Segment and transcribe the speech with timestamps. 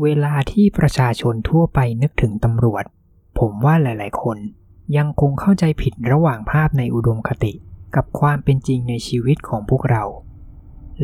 [0.00, 2.84] เวลาที่ประชาชนทั่วไปนึกถึงตำรวจ
[3.38, 4.38] ผมว่าหลาย ๆ คน
[4.96, 7.52] ยังคงเข้าใจผิดระหว่างภาพในอุดมคติ
[7.94, 10.04] กับความเป็นจริงในชีวิตของพวกเรา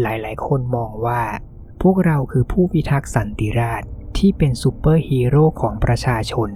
[0.01, 1.23] หลาย ๆ คนมองว่า
[1.83, 3.89] พวกเราคือผู้พิทักษ์สันติราษฎร์
[4.19, 6.49] ที่เป็นซูเปอร์ฮีโร่ของประชาชน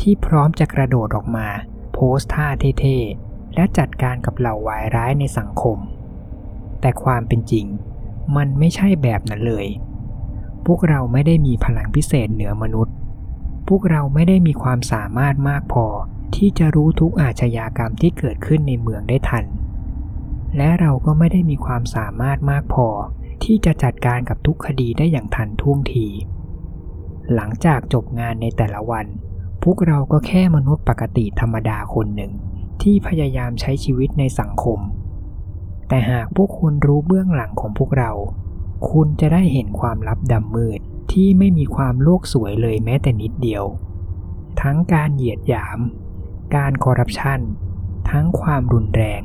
[0.00, 1.48] ที่พร้อมจะกระโดดออกมา
[1.92, 2.46] โพสท่า
[2.80, 5.78] เท่ๆ และจัดการกับเหล่าวายร้ายในสังคม
[6.80, 7.66] แต่ความเป็นจริง
[8.36, 9.66] มันไม่ใช่แบบนั้นเลย
[10.66, 12.94] พวกเราไม่ได้มีพลังพิเศษเหนือมนุษย์
[13.68, 15.86] พวกเราไม่ได้มีความสามารถมากพอ
[16.36, 19.44] ที่จะรู้ทุกอาชญากรรมที่เกิดขึ้นในเมืองได้ทัน
[20.56, 22.88] และเราก็ไม่ได้มีความสามารถมากพอ
[23.44, 26.06] ที่จะจัดการกับทุกคดีได้อย่างทันท่วงที
[27.34, 29.06] หลังจากจบงานในแต่ละวัน
[29.62, 32.32] พวกเราก็แค่มนุษย์ปกติธรรมดาคนหนึ่ง
[32.82, 34.78] ที่พยายามใช้ชีวิตในสังคม
[35.88, 38.10] แต่หากพวกคุณรู้เบื้องหลังของพวกเรา
[38.90, 40.80] คุณจะได้เห็นความลับดำมืด
[41.12, 43.64] ที่ไม่มีความโลกสวยเลยแม้แต่นิดเดียว
[44.60, 45.78] ทั้งการเหยียดหยาม
[46.56, 47.40] การคอร์รัปชัน
[48.10, 49.22] ทั้งความรุนแรง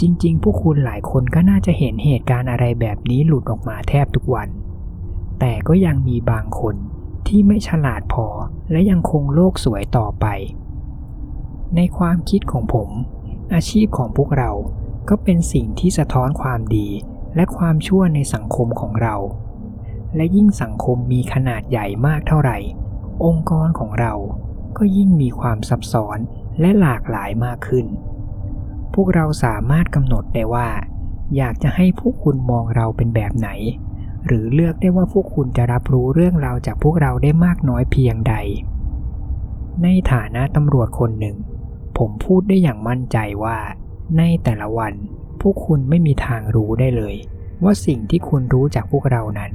[0.00, 4.48] จริงๆพวกคุณหลายคนก็น่าจะเห็นเหตุการณ์อะไรแบบนี้หลุดออกมาแทบทุกวัน
[5.40, 6.76] แต่ก็ยังมีบางคน
[7.26, 8.26] ที่ไม่ฉลาดพอ
[8.70, 10.26] และยังคงโลกสวยต่อไป
[11.76, 12.90] ในความคิดของผม
[13.54, 14.50] อาชีพของพวกเรา
[15.08, 16.88] ก็เป็นสิ่งที่สะท้อนความดี
[17.36, 19.14] และความชั่วในสังคมของเรา
[20.16, 22.58] และยิ่งสังคมมีขนาดใหญ่มากเท่าไหร่
[23.24, 24.12] องค์กรของเรา
[24.76, 26.18] ก็ยิ่งมีความซับซ้อน
[26.60, 27.86] และหลากหลายมากขึ้น
[28.94, 30.68] พวกเราสามารถกำหนดได้ว่า
[31.36, 33.48] อยากจะให้พวกคุณมองเราเป็นแบบไหน
[34.26, 38.34] หรือเลือกได้ว่าพวกคุณจะรับรู้เรื่องราวจากพวกเราได้มากน้อยเพียงใด
[39.82, 41.36] ในฐานะตำรวจคนหนึ่ง
[41.98, 43.58] ผมพูดได้อย่างมั่นใจว่า
[44.18, 44.94] ในแต่ละวัน
[45.40, 47.14] พวกคุณไม่มีทางรู้ได้เลย
[47.64, 49.52] ว่าสิ่งที่คุณรู้จากพวกเรานั้น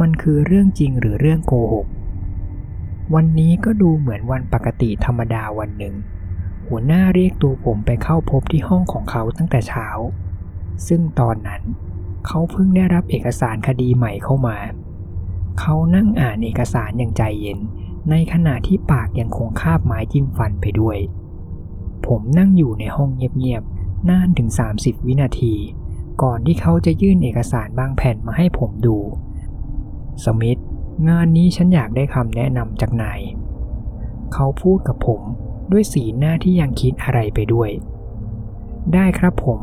[0.00, 1.86] มันคือเรื่องจริงหรือเรื่องโกหก
[3.14, 5.94] วันนี้ก็ดูเหมือนวันปกติธรรมดาวันหนึ่ง
[6.66, 9.88] หัวหน้าเรียกตัวผมไปเข้าพบที่ห้องของเขาตั้งแต่เช้า
[10.86, 11.62] ซึ่งตอนนั้น
[12.26, 14.56] เขาเพิ่งได้รับเอกสารคดีใหม่เข้ามา
[15.60, 17.58] เขานั่งอ่านเอกสารอย่างใจเย็น
[18.10, 20.98] ในขณะที่ปากยังคงคาบไม้จิ้มฟันไปด้วย
[22.06, 23.62] ผมนั่งอยู่ในห้องเงียบ
[24.10, 24.48] นานถึง
[24.78, 25.54] 30 วินาที
[26.22, 28.96] ก่อนที่เขาจะยื่นเอกสารบางแผ่นมาให้ผมดู
[30.24, 30.60] สมิธ
[31.08, 33.20] งานนี้ฉันอยากได้คำแนะนำจากนาย
[34.32, 35.20] เขาพูดกับผม
[35.72, 37.70] ด้วยสีหน้าที่ยังคิดอะไรไปด้วย
[38.94, 39.60] ได้ครับผม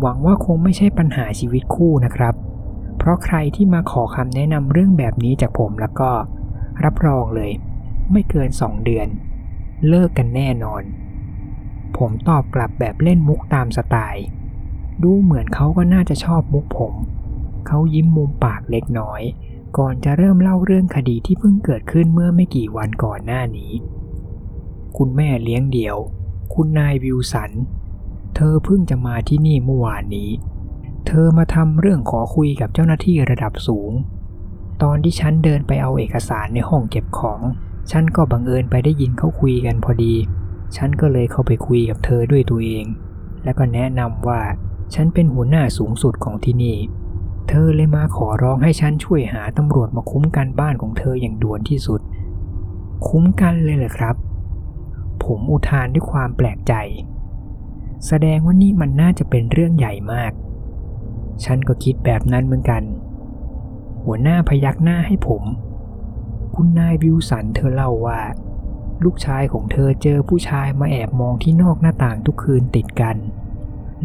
[0.00, 2.34] หวังว่าคงไม่ใช่ปัญหาชีวิตคู่นะครับ
[2.98, 6.10] เพราะใครที่มาขอคำแนะนำเรื่องแบบนี้จากผมแล้วก็
[6.84, 7.50] รับรองเลย
[8.12, 9.08] ไม่เกินสองเดือน
[9.88, 10.82] เลิกกันแน่นอน
[11.98, 14.24] ผมตอบกลับแบบเล่นมุกตามสไตล์
[15.02, 16.94] ดูเหมือนเขาก็น่าจะชอบมุกผม
[17.66, 19.22] เขายิ้มมุมปากเล็กน้อย
[19.78, 23.72] ก่อนจะเริ่มเล่าเรื่องคดีที่เพิ่งเกิดขึ้นเมื่อไม่กี่วันก่อนหน้านี้
[24.96, 25.96] คุณแม่เลี้ยงเดี่ยว
[26.54, 27.50] คุณนายวิวสัน
[28.36, 30.30] เธอเพิ่งจะมาที่นี่เมื่อวานนี้
[31.06, 33.92] เธอมาทำเรื่องขอคุยกับเจ้าหน้าที่ระดับสูง
[34.82, 37.40] ตอนที่ฉันเดินไปเอาเอกสารในห้องเก็บของ
[37.90, 40.14] ฉันก็บังเอิญไปได้ยินเขาคุยกันพอดี
[40.76, 42.84] ฉันก็เลยเข้าไปคุยกับเธอด้วยตัวเอง
[43.44, 44.40] แล้วก็แนะนำว่า
[44.94, 46.76] ฉันเป็นหัวหน้าสูงสุดของที่นี่
[47.48, 52.00] เธอเลยมาขอร้องให้ฉันช่วยหาตำรวจมาคุ้มกันบ้านของเธออย่างด่วนที่สุด
[53.06, 54.16] คุ้มกันเลยเหรอครับ
[55.24, 56.74] ผมอุทานด้วยความแปลกใจ
[58.06, 60.32] แสดงว่านี่มันน่าจะเป็นเรื่องใหญ่มาก
[61.44, 62.82] ฉันก็คิดแบบนั้นเหมือนกัน
[64.04, 65.42] หัวหน้าพยักหน้าให้ผม
[66.54, 68.20] คุณนายวิวสันเธอเล่าว่า
[69.04, 73.16] ลูกชายของเธอเจอผู้ชายมาแอบมองที่นอกหน้าต่างทุกคืนติดกัน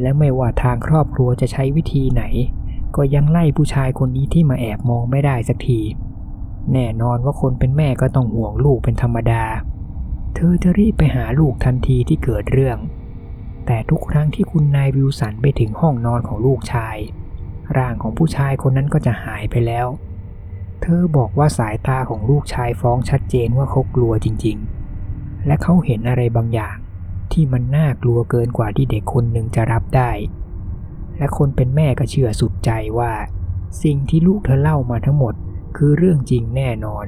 [0.01, 2.23] และไม่ว่าทางครอบครัวจะใช้วิธีไหน
[2.95, 5.81] ก็ยังไล่ผู้ชายคนนี้ที่มาแอบมองไม่ได้สักที
[6.73, 9.43] แน่นอนว่าคนเป็นแม่ก็ต้องห่วงลูกเป็นธรรมดา
[10.35, 12.77] เธอจะรีบไปหาลูกทันทีที่เกิดเรื่อง
[13.65, 16.97] แต่ทุกครั้งที่คุณนายวิวสันไปถึงห้องนอนของลูกชาย
[17.77, 19.87] ร่างของผู้ชายคนนั้นก็จะหายไปแล้ว
[20.81, 24.80] เธอบอกว่าสายตาของลูกชายฟ้องชัดเจนว่าเขากลัวจริง ๆ
[25.45, 26.75] และเขาเห็นอะไรบางอย่าง
[27.31, 30.11] ที่มันน่ากลัวเกินกว่าที่เด็กคนหนึ่งจะรับได้
[31.17, 33.13] และคนเป็นแม่ก็เชื่อสุดใจว่า
[33.83, 35.33] สิ่งที่ลูกเธอเล่ามาทั้งหมด
[35.77, 37.05] คือเรื่องจริงแน่นอน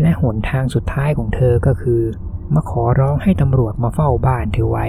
[0.00, 2.02] และหนทางสุดท้ายของเธอก็คือ
[2.54, 4.86] มาขอร้องให้ตำรวจมาเฝ้าบ้านเธอไว้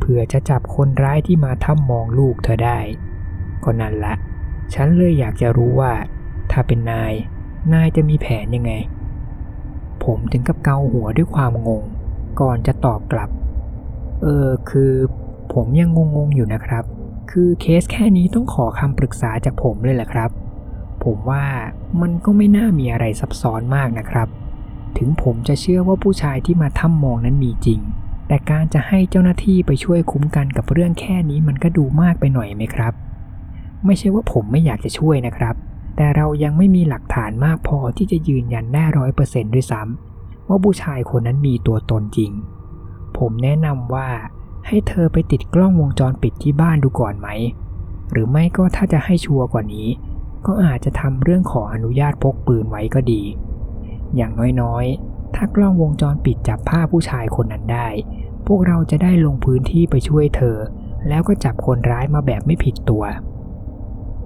[0.00, 2.78] เพื่อจะจับคนร้ายที่มาทำมองลูกเธอได้
[3.64, 4.14] ก็นั่นละ
[4.74, 5.92] ฉันเลยอยากจะรู้ว่า
[6.50, 7.12] ถ้าเป็นนาย
[7.72, 8.72] นายจะมีแผนยังไง
[10.04, 11.84] ผมถึงกับเกาหัวด้วยความงง
[12.40, 13.30] ก่อนจะตอบกลับ
[14.22, 14.92] เออคือ
[15.52, 16.84] ผมยังงงๆอยู่นะครับ
[17.30, 20.30] คือเคสแค่นี้ต้องขอคำปรึกษาจากผมเลยแหละครับ
[21.04, 21.44] ผมว่า
[22.00, 24.28] มันก็ไม่น่ามีอะไรซับซ้อนมากนะครับ
[24.98, 27.80] ถึงผมจะเชื่อว่าผู้ชายที่มาถ้ำมองนั้นมีจริง
[28.28, 32.92] แต่การจะให้เจ้าหน้าที่ไปช่วยคุ้มกันกับเรื่องแค่นี้มันก็ดูมากไปหน่อยไหมครับ
[33.84, 35.54] ไม่ใช่ว่าผมไม่อยากจะช่วยนะครับ
[35.96, 40.17] แต่เรายังไม่มีหลักฐานมากพอที่จะยืนยันแน่ร้อยเปอร์เซนต์ด้วยซ้ำ
[40.48, 42.32] ว่าผู้ชายคนนั้นมีตัวตนจริง
[43.18, 44.08] ผมแนะนำว่า
[44.66, 47.28] ให้เธอไปติดกล้องวงจรปิดที่บ้านดูก่อนไหม
[48.12, 49.88] หรือไม่ก็ถ้าจะให้ชัวร์กว่านี้
[50.46, 53.22] ก็อาจจะทำเรื่องขออนุญาตพกปืนไว้ก็ดี
[54.16, 57.88] อย่างน้อยๆ ถ้ากล้องวงจรปิดจับภาพผู้ชายคนนั้นได้
[58.46, 60.56] พวกเราจะได้ลงพื้นที่ไปช่วยเธอ
[61.08, 63.04] แล้วก็จับคนร้ายมาแบบไม่ผิดตัว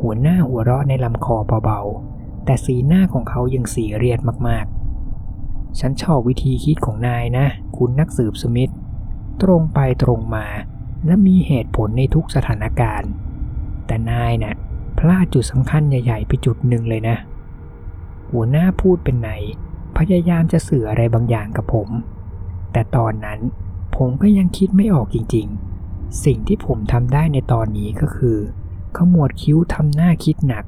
[0.00, 4.81] หัวหน้าหัวเราะในลำคอเบาๆ แต่สีหน้าของเขายังสีเรียดมากๆ
[5.80, 7.46] ฉันชอบวิธีคิดของนายนะ
[7.76, 8.72] คุณนักสืบสมิธ
[9.42, 10.46] ตรงไปตรงมา
[11.06, 13.10] และมีเหตุผลในทุกสถานการณ์
[13.86, 14.54] แต่นายนะ่ะ
[14.98, 17.16] พลาดจุดสำคัญใหญ่ๆ ไปจุดหนึ่งเลยนะ
[18.30, 19.30] หัวหน้าพูดเป็นไหน
[19.96, 21.88] พยายามจะสื่ออะไรบางอย่างกับผม
[22.72, 23.40] แต่ตอนนั้น
[23.96, 28.38] ผมก็ยังคิดไม่ออกจริงๆ สิ่งที่ผมทำได้ในตอนนี้ก็คือ
[28.96, 30.64] ขมวดคิ้วทำหน้าคิดหนัก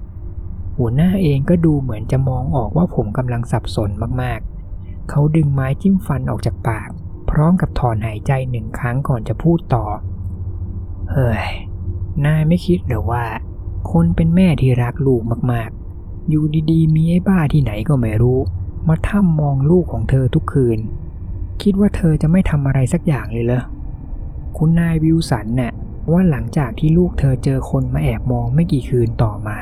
[0.78, 3.90] หัวหน้าเองก็ดูเหมือนจะมองออกว่าผมกำลังสับสน
[4.22, 4.53] มากๆ
[5.10, 6.88] เขาดึงไม้จิ้มฟันออกจากปาก
[7.30, 9.84] พร้อมกับถอนหายใจหนึ่งครั้งก่อนจะพูดต่อ
[11.12, 11.44] เฮ้ย
[12.24, 13.24] นายไม่คิดหรือว่า
[13.90, 15.22] คนเป็นแม่ที่รักลูก
[15.52, 18.40] มากๆ อยู่ดีๆ มีไอ้บ้าที่ไหนก็ไม่รู้
[18.88, 20.78] มาถ้ำมองลูกของเธอทุกคืน
[21.62, 23.62] คิดว่าเธอจะไม่ทำอะไรสักอย่างเลยเหรอ
[24.56, 25.72] คุณนายวิวสันน่ะ
[26.12, 29.58] ว่าหลังจากที่ลูกเธอเจอคนมาแอบมองไม่กี่คืนต่อมา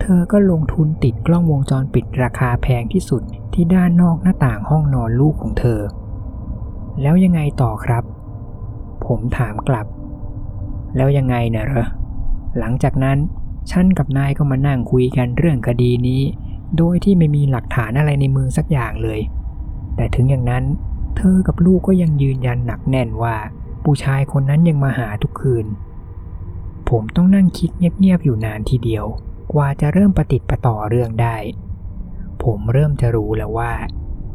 [0.00, 3.22] เธอก็ลงทุนติดกล้องวงจรปิดราคาแพงที่สุด
[3.54, 5.80] ที่ด้านนอกหน้าต่างห้องนอนลูกของเธอ
[7.02, 8.04] แล้วยังไงต่อครับ
[9.06, 9.86] ผมถามกลับ
[10.96, 11.86] แล้วยังไงเนะเหรอ
[12.58, 13.18] หลังจากนั้น
[13.70, 16.22] ฉันกับนายก็มานั่งคุยกันเรื่องคดีนี้
[16.76, 19.20] โดยที่ไม่มีหลักฐานอะไรในมือสักอย่างเลย
[19.96, 20.64] แต่ถึงอย่างนั้น
[21.16, 23.36] เธอกับลูกก็ยังยืนยันหนักแน่นว่า
[23.84, 25.66] ผู้ชายคนนั้นยังมาหาทุกคืน
[26.88, 29.04] ผมต้องนั่งคิดเงียบๆอยู่นานทีเดียว
[29.54, 31.36] กว่าจะเริ่มประติดประต่อเรื่องได้
[32.44, 33.72] ผมเริ่มจะรู้แล้วว่า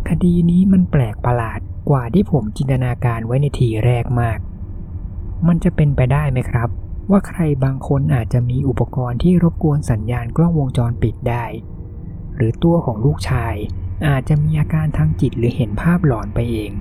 [0.09, 1.59] คดีนี้มันแปลกประหลาด
[1.89, 4.39] กว่าที่ผมจินตนาการไว้ในทีแรกมาก
[5.47, 6.69] มันจะเป็นไปได้ไหมครับ
[7.09, 11.45] ว่าใครบางคนอาจจะมีอุปกรณ์ที่รบกวนสัญญาณกล้องวงจรปิดได้
[12.35, 13.55] หรือตัวของลูกชาย
[14.07, 16.71] อาจจะมีอาการทางจิตหรือเห็นภาพหลอนไปเอง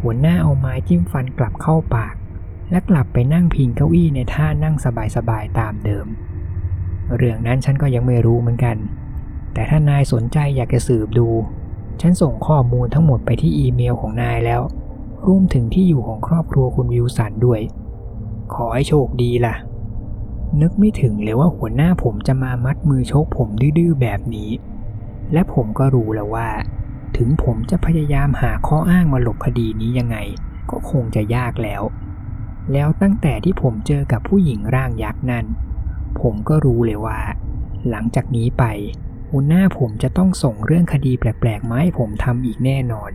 [0.00, 2.14] หัวหน้าเอาไม้จิ้มฟันกลับเข้าปาก
[2.70, 4.76] และกลับไปนั่งพิงเก้าอี้ในท่านั่ง
[5.16, 6.06] สบายๆตามเดิม
[7.16, 8.76] เรื่องนั้นฉันก็ยังไม่รู้เหมือนกัน
[9.54, 11.28] แต่ถ้านายสนใจอยากจะสืบดู
[12.00, 14.62] ฉันส่งข้อมูลทั้งหมดไปที่อีเมลของนายแล้ว
[15.26, 17.60] รวมถึงที่อยู่ของครอบครัวคุณวิวสันด้วย
[18.54, 19.54] ขอให้โชคดีล่ะ
[20.60, 23.48] นึกไม่ถึงเลยว่าหัวหน้าผมจะมามัดมือชกผม
[23.78, 24.50] ดื้อๆแบบนี้
[25.32, 26.48] และผมก็รู้แล้วว่า
[27.16, 30.16] ถึงผมจะพยายามหาข้ออ้างมาหลบคดีนี้ยังไง
[30.70, 31.82] ก็คงจะยากแล้ว
[32.72, 35.44] แล้วตั้งแต่ที่ผมเจอกับผู้หญิงร่างยักษ์นั่น
[36.20, 37.20] ผมก็รู้เลยว่า
[37.90, 38.64] หลังจากนี้ไป
[39.30, 43.12] หัวหน้าผมจะต้องส่งเรื่องคดีแปลกๆมาให้ผมทำอีกแน่นอน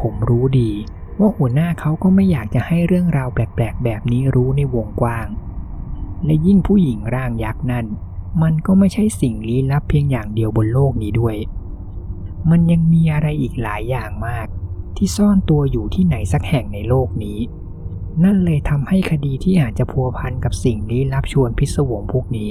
[0.00, 0.70] ผมรู้ดี
[1.18, 5.26] ว่าหัวหน้าเขาก็ไม่อยากจะให้เรื่องราวแปลกๆ แบบนี้รู้ในวงกว้าง
[6.24, 7.86] และยิ่งผู้หญิงร่างยักษ์นั่น
[8.42, 11.36] มันก็ไม่ใช่สิ่งลี้ลับเพียงอย่างเดียวบนโลกนี้ด้วย
[12.50, 14.46] มันยังมีอะไรอีกหลายอย่างมาก
[14.96, 17.38] ที่ซ่อนตัวอยู่ที่ไหนสักแห่งในโลกนี้
[18.24, 22.50] นั่นเลยทำให้คดีที่อาจจะพัวพันกับสิ่งลี้ลับชวนพิศวงพวกนี้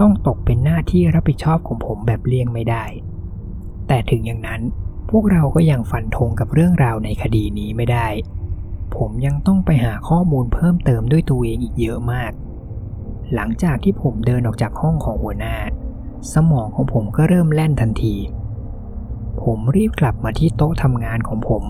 [0.00, 2.84] ต้องตกเป็นหน้าที่รับผิดชอบของผมแบบเลี่ยงไม่ได้
[3.88, 4.60] แต่ถึงอย่างนั้น
[5.10, 8.08] พวกเราก็ยังฟันธงกับเรื่องราวในคดีนี้ไม่ได้
[8.96, 12.32] ผมยังต้องไปหาข้อมูลเพิ่มเติมด้วยตัวเองอีกเยอะมาก
[13.34, 15.56] หลังจากที่ผมเดินออกจากห้องของหัวหน้า
[16.32, 18.16] สมองของผมก็เริ่มแล่นทันที
[19.42, 21.62] ผมรีบกลับมาที่โต๊ะทำงานของผม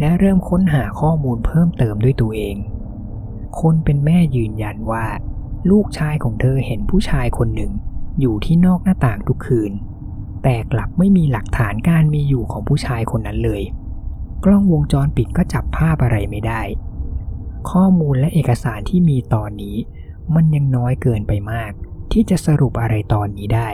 [0.00, 2.56] และเริ่มค้นหาข้อมูลเพิ่มเติมด้วยตัวเอง
[3.60, 5.06] คนเป็นแม่ยืนยันว่า
[5.70, 7.72] ลูกชายของเธอเห็นผู้ชายคนหนึ่ง
[8.20, 9.72] อยู่ที่นอกหน้าต่างทุกคืน
[10.42, 13.62] แต่กลับไม่มีหลักฐานการมีอยู่ของผู้ชายคนนั้นเลย
[14.44, 16.62] กล้องวงจรปิดก็จับภาพอะไรไม่ได้
[17.70, 19.76] ข้อมูลและเอกสารที่มีตอนนี้
[20.34, 21.72] มันยังน้อยเกินไปมาก
[22.12, 23.68] ที่จะสรุปอะไรตอนนี้ได้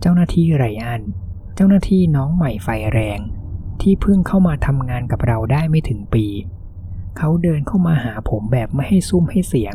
[0.00, 1.02] เจ้าหน้าที่ไรอัน
[1.54, 3.18] เจ้าหน้าที่น้องใหม่ไฟแรง
[3.80, 6.26] ที่เพิ่งเข้ามาทำงานกับเราได้ไม่ถึงปี
[7.18, 9.74] เขาเดินเข้ามาหาผมแบบไม่ให้ซุ่มให้เสียง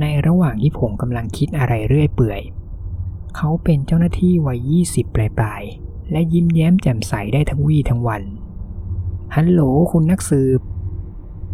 [0.00, 2.40] ในระหว่างที่ผมกำลังคิดอะไรเรื่อยเปื่อย
[3.36, 8.22] เขาเป็นเจ้าหน้าที่วัย 20 ปลายๆและยิ้มแย้มแจ่มใสได้ทั้งวี่ทั้งวัน
[9.36, 9.60] ฮัลโหล
[9.92, 10.60] คุณนักสืบ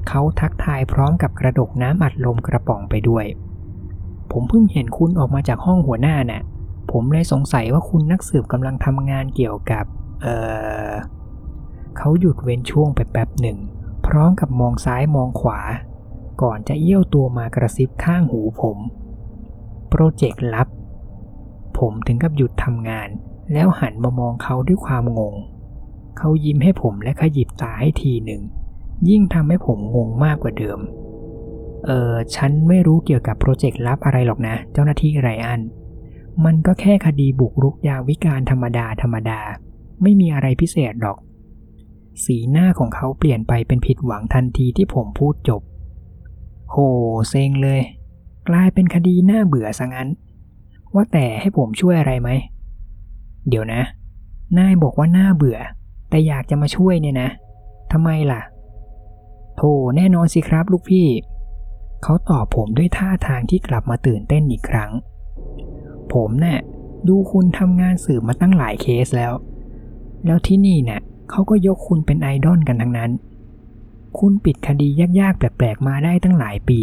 [0.08, 3.26] เขาทักทายพร้อมกับกระดกน้ำอัดลมกระป๋องไปด้วย
[4.32, 6.42] ผมเพิ่งเห็นคุณออกมาจากห้องหัวหน้าน่ะ
[6.90, 9.84] ผมเลยสงสัยว่าคุณนักสืบกำลังทำงานเกี่ยวกับ
[10.22, 10.26] เอ
[10.88, 10.90] อ
[11.96, 13.58] เขาหยุดเว้นช่วงไปแป๊บหนึ่ง
[14.08, 15.60] พร้อมกับมองซ้ายมองขวา
[16.42, 18.78] ก่อนจะเอี้ยวตัวมากระซิบข้างหูผม
[19.88, 20.68] โปรเจกต์ลับ
[21.78, 23.08] ผมถึงกับหยุดทำงาน
[23.52, 25.34] แล้วหันมามองเขาด้วยความงง
[26.18, 28.42] เขายิ้มให้ผมและขยิบตาให้ทีหนึ่ง
[29.08, 30.78] ยิ่งทำให้ผมงงมากกว่าเดิม
[31.86, 35.60] เออฉันไม่รู้เกี่ยวกับโปรเจกต์ลับอะไรหรอกนะ เจ้าหน้าที่ไรอัน
[36.44, 39.40] มันก็แค่คดีบุกรุกยาวิการธรรมดาธรรมดา
[40.02, 41.18] ไม่มีอะไรพิเศษหรอก
[42.26, 45.62] สีหน้าของเขาเปลี่ยนไปเป็นผิดหวังทันทีที่ผมพูดจบ
[46.70, 46.76] โห
[47.28, 47.80] เซ็งเลย
[48.48, 50.08] กลายเป็นคดีน่าเบื่อซะงั้น
[50.94, 52.30] ว่าแต่ให้ผมช่วยอะไรไหม
[53.48, 53.82] เดี๋ยวนะ
[54.58, 55.58] นายบอกว่าน่าเบื่อ
[56.10, 57.28] แต่อยากจะมาช่วยเนี่ยนะ
[57.92, 58.42] ทำไมล่ะ
[59.56, 61.06] โธ่แน่นอนสิครับลูกพี่
[62.02, 64.90] เขาตอบผมด้วยท่าทางที่กลับมาตื่นเต้นอีกครั้ง
[66.12, 66.60] ผมเนะ่ะ
[67.08, 69.32] ดูคุณทำงานสืบมาตั้งหลายเคสแล้ว
[70.26, 73.10] แล้วที่นี่เนะ่ะ เขาก็ยกคุณเป็นไอดอลกันทั้งนั้น
[74.18, 74.88] คุณปิดคดี
[75.20, 76.80] ยากๆ แปลกๆ มาได้ตั้งหลายปี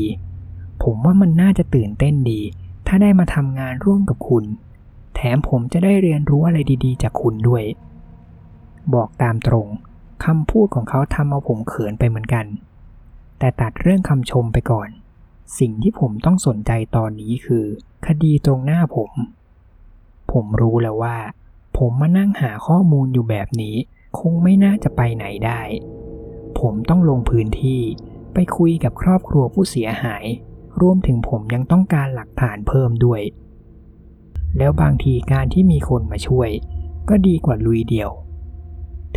[0.83, 2.41] ผมว่ามันน่าจะตื่นเต้นดี
[2.87, 4.45] ถ้าได้มาทำงานร่วมกับคุณ
[5.15, 7.63] แถมผมจะได้เรียนรู้อะไรดีๆ จากคุณด้วย
[8.93, 9.67] บอกตามตรง
[10.25, 12.45] คำพูดของเขาทำเอาผมเขินไปเหมือนกัน
[13.39, 14.89] แต่ตัดเรื่องคำชมไปก่อน
[15.59, 17.65] สิ่งที่ผมต้องสนใจตอนนี้คือ
[18.07, 19.11] คดีตรงหน้าผม
[20.31, 21.15] ผมรู้แล้วว่า
[21.77, 23.75] ผมมานั่งหาข้อมูลอยู่แบบนี้
[24.19, 25.61] คงไม่น่าจะไปไหนได้
[26.59, 27.81] ผมต้องลงพื้นที่
[28.33, 30.25] ไปคุยกับครอบครัวผู้เสียหาย
[30.81, 33.21] รวมถึงผมยังต้องการหลักฐานเพิ่มด้วย
[34.57, 36.49] แล้วบางทีการที่มีคนมาช่วย
[37.09, 38.09] ก็ดีกว่าลุยเดียว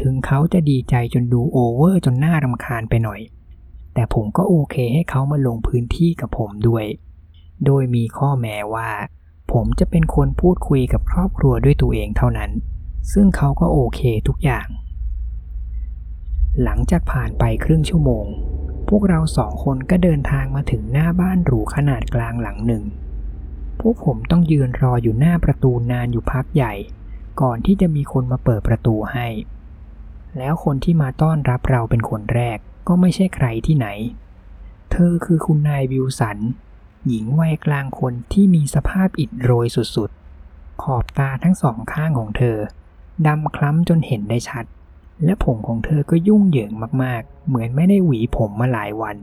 [0.01, 3.21] ถึงเขาจะดีใจจนดูโอเวอร์จนหน่ารำคาญไปหน่อย
[3.95, 6.85] แต่ผมก็โอเคให้เขามาลงพื้นที่กับผมด้วย
[7.65, 8.91] โดยมีข้อแม้ว่า
[9.53, 12.51] ผมจะเป็นคนพูดคุยกับครอบครัวด้วยตัวเองเท่านั้น
[13.13, 14.67] ซึ่งเขาก็โอเคทุกอย่าง
[16.65, 18.27] หลังจากผ่านไปครึ่งชั่วโมง
[18.89, 22.83] พวกเราสองคนก็เดินทางมาถึงหน้าบ้านหรูขนาดกลางหลังหนึ่ง
[23.81, 26.75] พวกผมต้องยืนรออยู่หน้าประตูนานอยู่พักใหญ่
[27.41, 29.27] ก่อนที่จะมีคนมาเปิดประตูให้
[30.39, 33.89] แล้วคนที่มาต้อนรับเราเป็นคนแรกก็ไม่ใช่ใครที่ไหน
[34.91, 36.39] เธอคือคุณนายวิวสัน
[37.09, 42.57] หญิงวัยกลางคนที่มีสภาพอิดโรยสุดๆ ขอบตาทั้งสองข้างของเธอ
[43.27, 44.65] ดำคล้ำจนเห็นได้ชัด
[45.25, 46.73] และผมของเธอก็ยุ่งเหยิง
[47.03, 49.17] มากๆ เหมือนไม่ได้หวีผมมาหลายวัน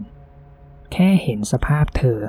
[0.91, 2.19] แค่เห็นสภาพเธอ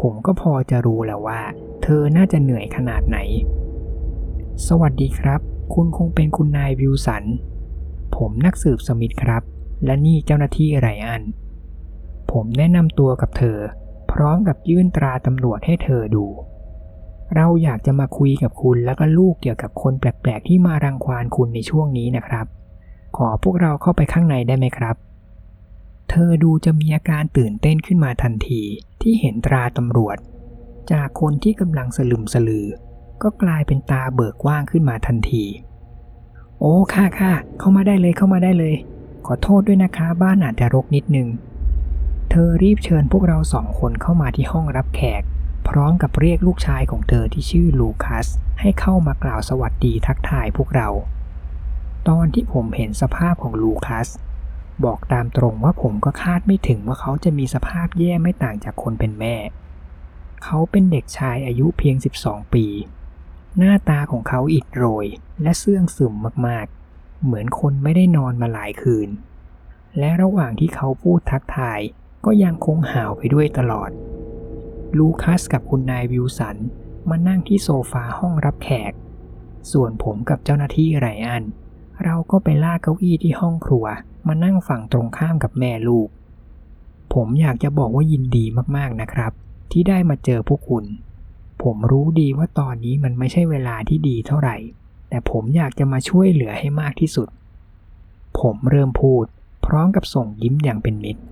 [0.00, 1.40] ผมก็พอจะรู้แล้วว่า
[1.82, 3.18] เธอน่าจะเหนื่อยขนาดไหน
[4.66, 5.40] สวัสดีครับ
[5.74, 7.24] คุณคงเป็นคุณนายวิวสัน
[8.16, 9.42] ผมนักสืบสมิธครับ
[9.84, 11.22] และนี่เจ้าหน้าที่ไรอัน
[12.32, 13.58] ผมแนะนำตัวกับเธอ
[14.12, 16.24] พร้อมกับยื่นตราตำรวจให้เธอดู
[17.34, 22.46] เราอยากจะมาคุยกับคุณแล้วก็ลูกเกี่ยวกับคนแปลกๆที่มารังควานคุณในช่วงนี้นะครับ
[23.16, 24.96] ขอพวกเราเข้าไปข้างในได้ไหมครับ
[26.10, 28.62] เธอดูจะมีอาการตื่นเต้นขึ้นมาทันที
[29.02, 30.16] ที่เห็นตราตำรวจ
[30.92, 32.66] จากคนที่กำลังสลึมสลือ
[33.22, 35.44] ก็กลายเป็นตาเบิกกว้างขึ้นมาทันที
[36.60, 38.74] โอ้ค่ะค่ะเข้ามาได้เลยเข้ามาได้เลย
[39.26, 41.28] ขอโทษด้วยนะคะ บ้านอาจจะรกนิดนึง
[42.30, 45.22] เธอรีบเชิญพวกเราสองคนเข้ามาที่ห้องรับแขก
[45.68, 48.26] พร้อมกับเรียกลูกชายของเธอที่ชื่อลูคัส
[48.60, 50.88] ให้เข้ามากล่าวสวัสดีทักทายพวกเรา
[52.08, 54.08] ตอนที่ผมเห็นสภาพของลูคัส
[54.84, 59.36] บอกตามตรงว่าผมก็คาดไม่ถึงว่าเขาจะมีสภาพแย่ไม่ต่างจากคนเป็นแม่
[60.44, 62.66] เขาเป็นเด็กชายอายุเพียง 12 ปี
[63.58, 65.06] หน้าตาของเขาอิดโรย
[65.42, 66.14] และเสื่องซึม
[66.46, 69.08] มากๆ เหมือนคนไม่ได้นอนมาหลายคืน
[69.98, 71.80] และระหว่างที่เขาพูดทักทาย
[72.24, 73.90] ก็ยังคงห่าวไปด้วยตลอด
[74.98, 76.56] ลูคัสกับคุณนายวิวสัน
[77.08, 78.92] มานั่งที่โซฟาห้องรับแขก
[79.72, 81.44] ส่วนผมกับเจ้าหน้าที่ไรอัน
[82.04, 83.86] เราก็ไปลากเก้าอี้ที่ห้องครัว
[84.26, 86.08] มานั่งฝั่งตรงข้ามกับแม่ลูก
[87.14, 88.44] ผมอยากจะบอกว่ายินดี
[88.76, 89.32] มากๆนะครับ
[89.72, 90.84] ที่ได้มาเจอพวกคุณ
[91.62, 94.56] ผมรู้ดีว่าตอนนี้มันไม่ใช่เวลาที่ดีเท่าไหร่
[95.08, 97.28] แต่ผมอยากจะมาช่วยเหลือให้มากที่สุด
[98.40, 99.24] ผมเริ่มพูด
[99.66, 101.22] พร้อมกับส่งยิ้มอย่างเป็นมิตร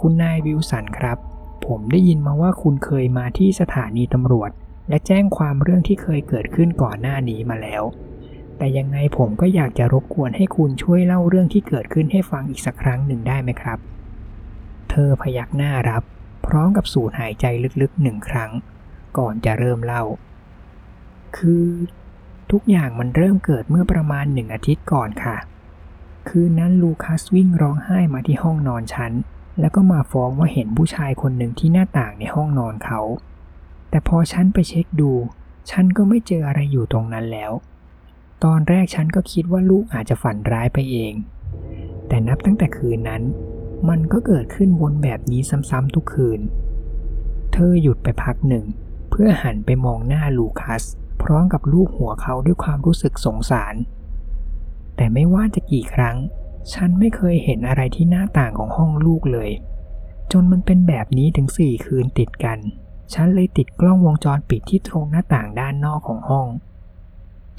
[0.00, 1.18] คุณนายวิวสันครับ
[1.66, 4.50] ผมได้ยินมาว่าคุณเคยมาที่สถานีตำรวจ
[4.88, 7.82] และแจ้งความเรื่องที่เคยเกิดขึ้นก่อนหน้านี้มาแล้ว
[8.58, 13.78] แต่ยังไงผมก็อยากจะรบกวนให้คุณช่วยเล่าเรื่องที่เกิดขึ้นให้ฟังอีกสักครั้งหนึ่งได้ไหมครับ
[14.90, 16.02] เธอพยักหน้ารับ
[16.46, 17.44] พร้อมกับสูดหายใจ
[17.80, 18.50] ลึกๆหนึ่งครั้ง
[19.18, 20.02] ก่อนจะเริ่มเล่า
[21.36, 21.66] คือ
[22.50, 25.36] ทุกอย่างมันเริ่มเกิดเมื่อประมาณหนึ่งอาทิตย์ก่อนค่ะ
[26.28, 29.12] คืนนั้นลูคัสวิ่งร้องไห้มาที่ห้องนอนฉัน
[29.60, 33.00] แล้วก็มาฟ้องว่าเห็นผู้ชายคนหนึ่งที่หน้าต่างในห้องนอนเขา
[33.90, 35.12] แต่พอฉันไปเช็คดู
[35.70, 37.52] ฉันก็ไม่เจออะไรอยู่ตรงนั้นแล้ว
[38.44, 41.14] ตอนแรกฉันก็คิดว่าลูกอาจจะฝันร้ายไปเอง
[42.08, 43.22] แต่นับตั้งแต่คืนนั้น
[43.88, 46.40] มันก็เกิดขึ้นวนแบบนี้ซ้ำๆทุกคืน
[47.52, 48.64] เธอหยุดไปพักหนึ่ง
[49.10, 50.82] เพื่อหันไปมองหน้าลูคัส
[51.22, 53.74] พร้อมกับลูกหัวเขาด้วยความรู้สึกสงสาร
[54.96, 56.16] แต่ไม่ว่าจะกี่ครั้ง
[56.72, 59.50] ฉันไม่เคยเห็นอะไรที่หน้าต่างของห้องลูกเลย
[60.32, 62.58] จนมันเป็นแบบนี้ถึงสี่คืนติดกัน
[63.14, 66.46] ฉันเลยติดกล้องวงจรปิดที่ตรงหน้าต่างด้านนอกของห้อง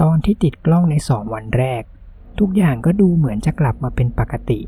[0.02, 1.84] ตอนที่ติดกล้องในสองวันแรก
[2.40, 4.60] ทุกอย่างก็ดูเหมือนจะกลับมาเป็นปกติ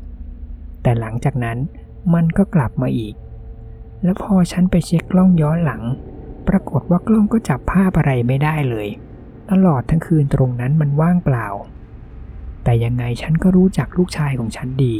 [0.82, 1.58] แต่หลังจากนั้น
[2.14, 3.14] มันก็กลับมาอีก
[4.02, 5.82] แล้วพอฉันไปเช็คกล้องย้อนหลัง
[6.48, 8.88] ปรากฏว่ากล้องก็จับภาพอะไรไม่ได้เลย
[9.50, 11.46] ตลอดทั้งคืนตรงนั้นมันว่างเปล่า
[12.64, 14.96] แต่ยังไงฉันก็รู้จักลูกชายของฉันดี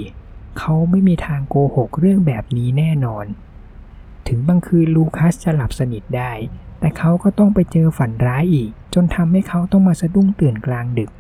[0.59, 3.25] เขาไม่มีทางโกหกเรื่องแบบนี้แน่นอน
[4.29, 6.33] ถึงบางคืนลูคัสจะหลับสนิทได้
[6.81, 11.11] แต่เขาก็ต้องไปเจอฝันร้ายอีก จนทำให้เขาต้องมาสะดุ้งตื่นกลางดึก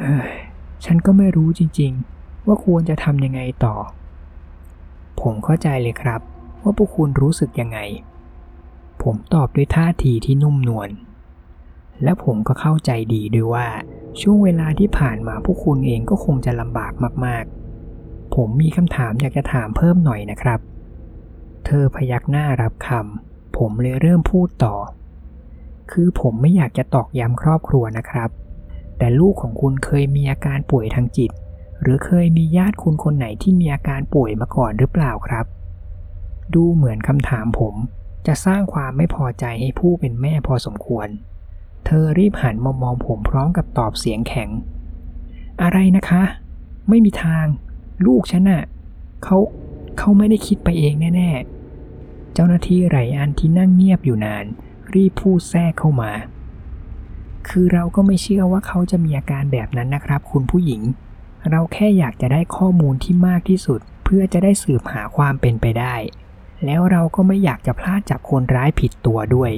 [0.00, 0.32] เฮ้ย
[0.84, 3.74] ฉันก็ไม่รู้จริงๆ ว่าควรจะทำยังไงต่อ
[5.20, 6.20] ผมเข้าใจเลยครับ
[6.62, 7.78] ว่าพวกคุณรู้สึกยังไง
[9.02, 10.90] ผมตอบด้วยท่าทีที่นุ่มนวล
[12.02, 13.68] และผมก็เข้าใจดีด้วยว่า
[14.20, 16.92] ช่วงเวลาที่ผ่านมาพวกคุณเองก็คงจะลำบาก
[17.24, 20.60] มากๆ ผมมีคำถามอยากจะถามเพิ่มหน่อยนะครับ
[21.70, 24.74] เธอพยักหน้ารับคำผมเลยเริ่มพูดต่อ
[25.90, 28.30] คือผมไม่อยากจะตอกย้ำครอบครัวนะครับ
[28.98, 31.30] แต่ลูกของคุณเคยมีอาการป่วยทางจิต
[31.82, 35.46] หรือเคยมีญาติคุณคนไหนที่มีอาการป่วยมาก่อนหรือเปล่าครับ
[36.54, 37.74] ดูเหมือนคำถามผม
[38.26, 41.08] จะสร้างความไม่พอใจให้ผู้เป็นแม่พอสมควร
[41.86, 44.50] เธอรีบหันมามองผมพร้อมกับตอบเสียงแข็ง
[45.62, 46.22] อะไรนะคะ
[46.88, 47.46] ไม่มีทาง
[48.06, 48.62] ลูกฉันน่ะ
[49.24, 49.36] เขา
[49.98, 51.57] เขาไม่ได้คิดไปเองแน่ ๆ
[52.34, 54.44] เจ้าหน้าที่ไรอันที่นั่งเงียบอยู่นาน
[54.94, 56.12] รีบพูดแทรกเข้ามา
[57.48, 60.82] คือเราก็ไม่เชื่อว่าเขาจะมีอาการแบบนั้นนะครับ คุณผู้หญิง
[61.50, 65.94] เราแค่อยากจะได้ข้อมูลที่มากที่สุด เพื่อจะได้สืบหาความเป็นไปได้
[66.64, 69.52] แล้วเราก็ไม่อยากจะพลาดจับคนร้ายผิดตัวด้วย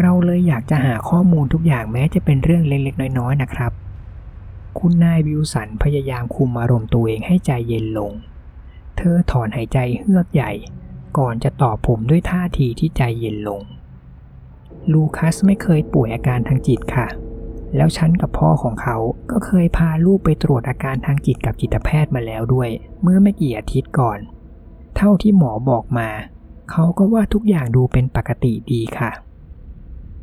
[0.00, 3.72] เราเลยอยากจะหาข้อมูลทุกอย่างแม้จะเป็นเรื่องเล็กๆ น้อยๆนะครับ
[4.78, 8.12] คุณนายวิวสันพยายามคุมอารมณ์ตัวเองให้ใจเย็นลง
[8.96, 10.52] เธอถอนหายใจเฮือกใหญ่
[11.18, 13.62] ก่อนจะตอบผมด้วยท่าทีที่ใจเย็นลง
[14.92, 17.06] ลูคัสไม่เคยป่วยอาการทางจิตค่ะ
[17.76, 18.96] แล้วฉันกับพ่อของเขา
[19.30, 22.70] ก็เคยพาลูกไปตรวจอาการทางจิตกับจิตแพทย์มาแล้วด้วย
[23.02, 24.18] เมื่อไม่กี่อาทิตย์ก่อน
[24.96, 26.08] เท่าที่หมอบอกมา
[26.70, 29.10] เขาก็ว่าทุกอย่างดูเป็นปกติดีค่ะ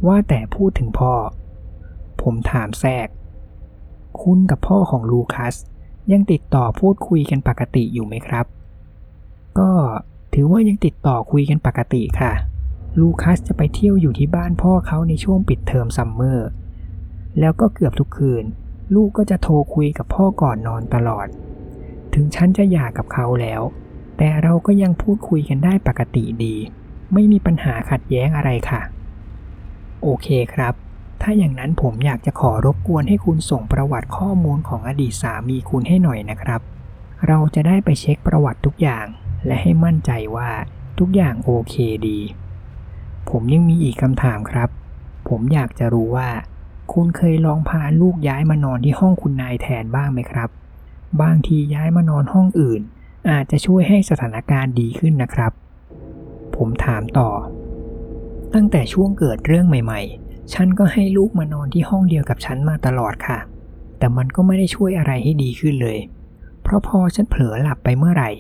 [0.08, 1.14] ว่าแต่พูดถึงพ่อ
[2.22, 3.08] ผมถามแทรก
[4.22, 5.56] คุณกับพ่อของลูคัส
[6.12, 8.46] ยังติดต่อพูดคุยกันปกติอยู่ไหมครับ
[9.60, 9.70] ก็
[10.34, 12.32] ถือว่ายังติดต่อคุยกันปกติค่ะ
[13.00, 16.50] ลูคัสจะไปเที่ยวอยู่ที่บ้านพ่อเขาในช่วงปิดเทอมซัมเมอร์
[17.40, 18.44] แล้วก็เกือบทุกคืน
[18.96, 21.28] ลูกก็จะโทรคุยกับพ่อก่อนนอนตลอด
[22.14, 23.62] ถึงฉันจะหย่ากับเขาแล้ว
[24.18, 26.56] แต่เราก็ยังพูดคุยกันได้ปกติดี
[27.14, 28.82] ไม่มีปัญหาขัดแย้งอะไรค่ะ
[30.02, 30.74] โอเคครับ
[31.22, 36.62] ถ้าอย่างนั้นผมอยากจะขอรบกวนให้คุณส่งประวัติข้อมูลของอดีตสามีคุณให้หน่อยนะครับ
[37.28, 39.06] เราจะได้ไปเช็คประวัติทุกอย่าง
[39.46, 40.50] และให้มั่นใจว่า
[41.00, 41.76] ทุกอย่างโอเค
[42.08, 42.20] ดี
[43.30, 44.70] ผมยังมีอีกคำถามครับ
[45.30, 46.30] ผมอยากจะรู้ว่า
[46.94, 50.50] คุณเคยลองพาลูกย้ายมานอนที่ห้องคุณนายแทนบ้างไหมครับ
[51.22, 52.82] บางทีย้ายมานอนห้องอื่น
[53.30, 55.52] อาจจะช่วยให้สถานการณ์ดีขึ้นนะครับ
[56.56, 57.30] ผมถามต่อ
[58.54, 63.40] ตั้งแต่ช่วงเกิดเรื่องใหม่ ๆ ฉันก็ให้ลูกมานอนที่ห้องเดียวกับฉันมาตลอดค่ะ
[63.98, 65.98] แต่มันก็ไม่ได้ช่วยอะไรให้ดีขึ้นเลย
[66.64, 68.32] เพราะพอฉันเผลอหลับไปเมื่อไหร่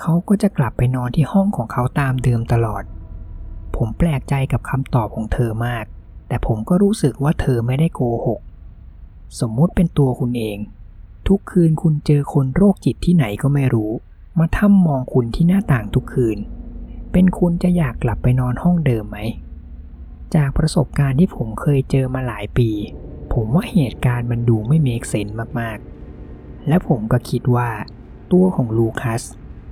[0.00, 2.82] เขาก็จะกลับไปนอนที่ห้องของเขาตามเดิมตลอด
[3.76, 5.84] ผมแปลกใจกับคำตอบของเธอมาก
[6.28, 8.40] แต่ผมก็รู้สึกว่าเธอไม่ได้โกหก
[9.40, 10.58] สมมุติเป็นตัวคุณเอง
[11.28, 13.92] ทุกคืนคุณเจอคนโรคจิตที่ไหนก็ไม่รู้
[14.38, 16.38] มาถ้ำมองคุณที่หน้าต่างทุกคืน
[17.12, 19.18] เป็นคุณจะอยากกลับไปนอนห้องเดิมไหม
[20.34, 22.70] จากประสบการณ์ที่ผมเคยเจอมาหลายปี
[23.32, 25.28] ผมว่าเหตุการณ์มันดูไม่เมกเซน
[25.60, 27.70] มากๆ และผมก็คิดว่า
[28.32, 29.22] ตัวของลูคัส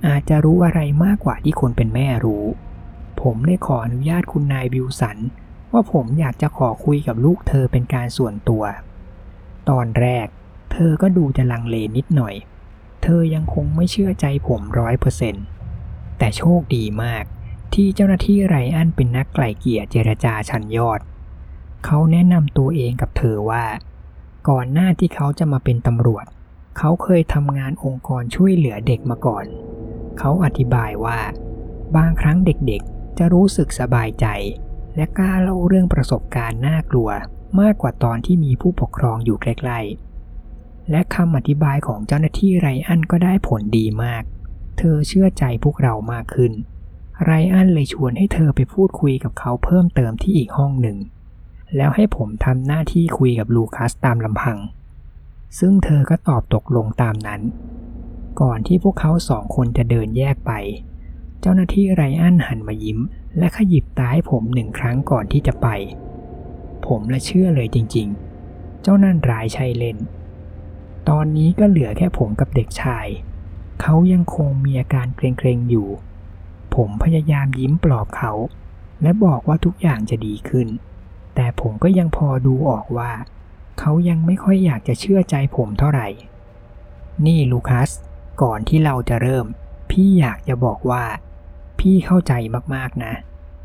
[0.07, 2.45] อาจจะรู้อะไรมากกว่าที่คนเป็นแม่รู้
[3.21, 5.17] ผมได้ขออนุญาตคุณนายบิวสัน
[5.71, 8.63] ว่าผมอยากจะขอคุยกับลูกเธอเป็นการส่วนตัว
[9.69, 10.27] ตอนแรก
[10.71, 12.35] เธอก็ดูจะลังเลนิดหน่อย
[13.03, 15.45] เธอยังคงไม่เชื่อใจผมร้อยเปอร์เซ็นต์
[16.17, 17.23] แต่โชคดีมาก
[17.73, 20.99] ที่เจ้าหน้าที่ไรอันเป็นนักไกล่เกลี่ยเจรจาชั้นยอด
[21.85, 23.65] เขาแนะนำตัวเองกับเธอว่า
[24.49, 26.25] ก่อนหน้าที่เขาจะมาเป็นตำรวจ
[26.77, 29.45] เขาเคยทำงานองค์กรช่วยเหลือเด็กมาก่อน
[30.19, 31.19] เขาอธิบายว่า
[31.95, 34.27] บางครั้งเด็กๆ จะรู้สึกสบายใจ
[34.95, 37.09] และกล้าเล่าเรื่องประสบการณ์น่ากลัว
[37.61, 44.23] มากกว่าตอนที่มีผู้ปกครองอยู่ใกล้ๆ และคำอธิบายของเจ้าหน้าที่ไรอันก็ได้ผลดีมาก
[44.77, 46.53] เธอเชื่อใจพวกเรามากขึ้น
[47.23, 50.97] ไรอันเลยชวนให้เธอไปพูดคุยกับเขาเพิ่มเติมที่อีกห้องหนึ่ง
[51.75, 54.57] แล้วให้ผมทำหน้าที่คุยกับลูคัสตามลำพัง
[55.59, 57.41] ซึ่งเธอก็ตอบตกลงตามนั้น
[58.39, 60.51] ก่อนที่พวกเขาสองคนจะเดินแยกไป
[61.41, 62.99] เจ้าหน้าที่ไรอันหันมายิ้ม
[63.37, 65.67] และขยิบตาให้ผมหนึ่งครั้งก่อนที่จะไป
[66.87, 69.97] ผมละเชื่อเลยจริงๆ เจ้านั่นร้ายชัยเล่น
[71.09, 73.07] ตอนนี้ก็เหลือแค่ผมกับเด็กชาย
[73.81, 75.87] เขายังคงมีอาการเกรงๆอยู่
[76.75, 78.31] ผมพยายามยิ้มปลอบเขา
[79.01, 80.67] และบอกว่าทุกอย่างจะดีขึ้น
[81.35, 83.11] แต่ผมก็ยังพอดูออกว่า
[83.79, 86.07] เขายังไม่ค่อยอยากจะเชื่อใจผมเท่าไหร่
[87.25, 87.89] นี่ลูคัส
[88.41, 89.45] ก่อนที่เราจะเริ่ม
[89.91, 91.03] พี่อยากจะบอกว่า
[91.79, 92.33] พี่เข้าใจ
[92.75, 93.13] มากๆนะ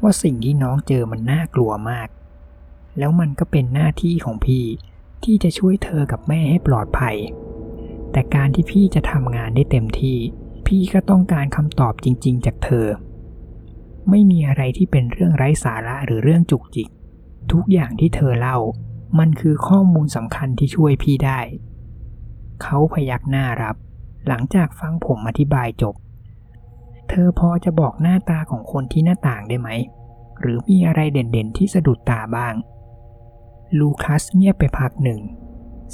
[0.02, 2.08] ว่าสิ่งที่น้องเจอมันน่ากลัวมาก
[2.98, 4.64] แล้วมันก็เป็นหน้าที่ของพี่
[5.24, 7.16] ที่จะช่วยเธอกับแม่ให้ปลอดภัย
[8.12, 10.18] แต่การที่พี่จะทำงานได้เต็มที่
[10.66, 12.86] พี่ก็ต้องการคำตอบจริง ๆ จากเธอ
[14.10, 16.88] ไม่มีอะไรที่เป็นเรื่องไร้สาระหรือเรื่องจุกจิก
[17.52, 18.58] ทุกอย่างที่เธอเล่า
[19.18, 21.40] มันคือข้อมูลสำคัญที่ช่วยพี่ได้
[22.62, 23.76] เขาพยักหน้ารับ
[24.28, 25.94] หลังจากฟังผมอธิบายจบ
[27.08, 29.68] เธอพอจะบอกหน้าตาของคนที่หน้าต่างได้ไหม
[30.40, 32.54] หรือมีอะไรเด่นๆที่สะดุดตาบ้าง
[33.78, 35.20] ลูคัสเงียบไปพักหนึ่ง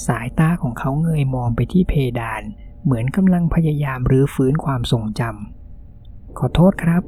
[0.07, 2.43] สายตาของเขาเงยมองไปที่เพดาน
[2.85, 7.03] เหมือนกำลังพยายามรื้อฟื้นความทรงจำขอโทษครับ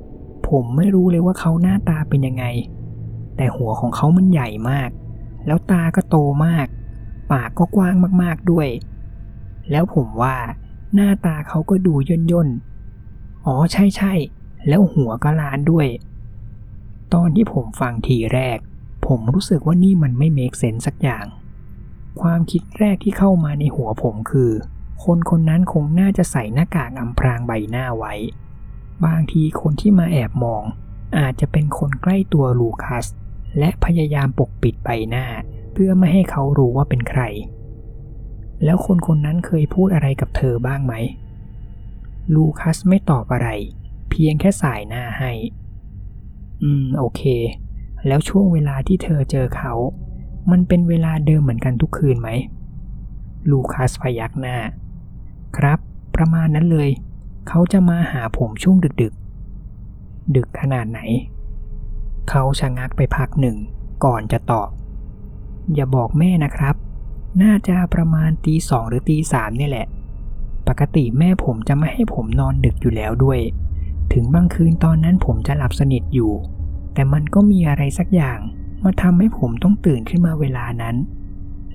[0.49, 2.45] ผมไม่รู้เลยว่าเขาหน้าตาเป็นยังไง
[3.37, 4.91] แต่หัวของเขามันใหญ่มาก
[5.47, 6.67] แล้วตาก็โตมาก
[7.33, 8.69] ปากก็กว้างมากๆด้วย
[9.71, 10.37] แล้วผมว่า
[10.95, 14.15] หน้าตาเขาก็ดูย่นย่นๆอ๋อใช่ใช่
[14.69, 15.87] แล้วหัวก็ล้านด้วย
[17.15, 18.59] ตอนที่ผมฟังทีแรก
[19.07, 21.27] ผมรู้สึกว่านี่มันไม่เมคเซนสักอย่าง
[22.21, 24.51] ความคิดแรกที่เข้ามาในหัวผมคือ
[25.05, 28.15] คนคนนั้นคงน่าจะใส่หน้ากากอำพรางใบหน้าไว้
[29.05, 30.63] บางทีคนที่มาแอบมอง
[31.19, 33.07] อาจจะเป็นคนใกล้ตัวลูคัส
[33.59, 35.27] และพยายามปกปิดใบหน้า
[35.73, 37.23] เพื่อไม่ให้เขารู้ว่าเป็นใคร
[38.65, 40.95] แล้วคนคนนั้นเคยพูดอะไรกับเธอบ้างไหม
[42.35, 43.49] ลูคัสไม่ตอบอะไร
[44.11, 45.33] เพียงแค่สายหน้าให้
[46.63, 47.23] อืม โอเค
[48.07, 49.73] แล้วช่วงเวลาที่เธอเจอเขา
[50.51, 52.29] มันเป็นเวลาเดิมเหมือนกันทุกคืนไหม
[53.51, 54.57] ลูคัสพยักหน้า
[55.57, 55.79] ครับ
[56.15, 56.91] ประมาณนั้นเลย
[57.49, 61.01] เขาจะมาหาผมช่วงดึกๆ ดึกขนาดไหน
[62.31, 63.57] เขาชะงักไปพักหนึ่ง
[64.05, 64.69] ก่อนจะตอบ
[65.75, 66.77] อย่าบอกแม่นะครับ
[67.43, 69.87] น่าจะประมาณตีสองหรือตีสามนี่แหละ
[70.69, 73.41] ปกติแม่ผมจะไม่ให้ผมนอนดึกอยู่แล้วด้วย
[74.13, 76.33] ถึงบางคืนตอนนั้นผมจะหลับสนิทอยู่
[76.95, 78.39] แต่มันก็มีอะไรสักอย่าง
[78.85, 80.97] มาทำให้ผมต้องตื่นขึ้นมาเวลานั้น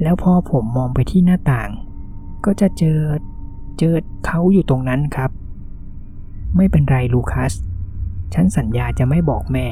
[0.02, 1.70] แล้วพอผมมองไปที่หน้าต่าง
[2.46, 3.00] ก็จะเจอ
[3.80, 3.96] เจอ
[4.26, 5.32] เขาอยู่ตรงนั้นครับ
[6.56, 7.54] ไม่เป็นไรลูคัส
[8.34, 9.68] ฉันสัญญาจะไม่บอกแม่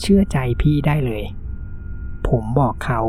[0.00, 1.24] เชื่อใจพี่ได้เลย
[2.28, 3.00] ผมบอกเขา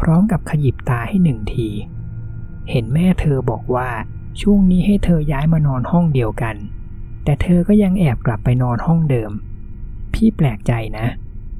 [0.00, 1.68] พร้อมกับขยิบตาให้หนึ่งที
[2.70, 3.88] เห็นแม่เธอบอกว่า
[4.40, 6.56] ช่วงนี้ให้เธอย้ายมานอนห้องเดียวกัน
[7.24, 9.30] แต่เธอก็ยังแอบกลับไปนอนห้องเดิม
[10.14, 11.06] พี่แปลกใจนะ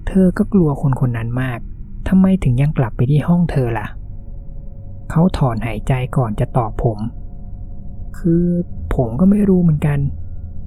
[0.07, 1.59] เธอก็กลัวคนคนนั้นมาก
[2.09, 3.87] ทำไมถึงยังกลับไปที่ห้องเธอล่ะ
[5.11, 6.99] เขาถอนหายใจก่อนจะตอบผม
[8.19, 8.47] คือ
[8.95, 9.99] ผมก็ไม่รู้เหมือนกัน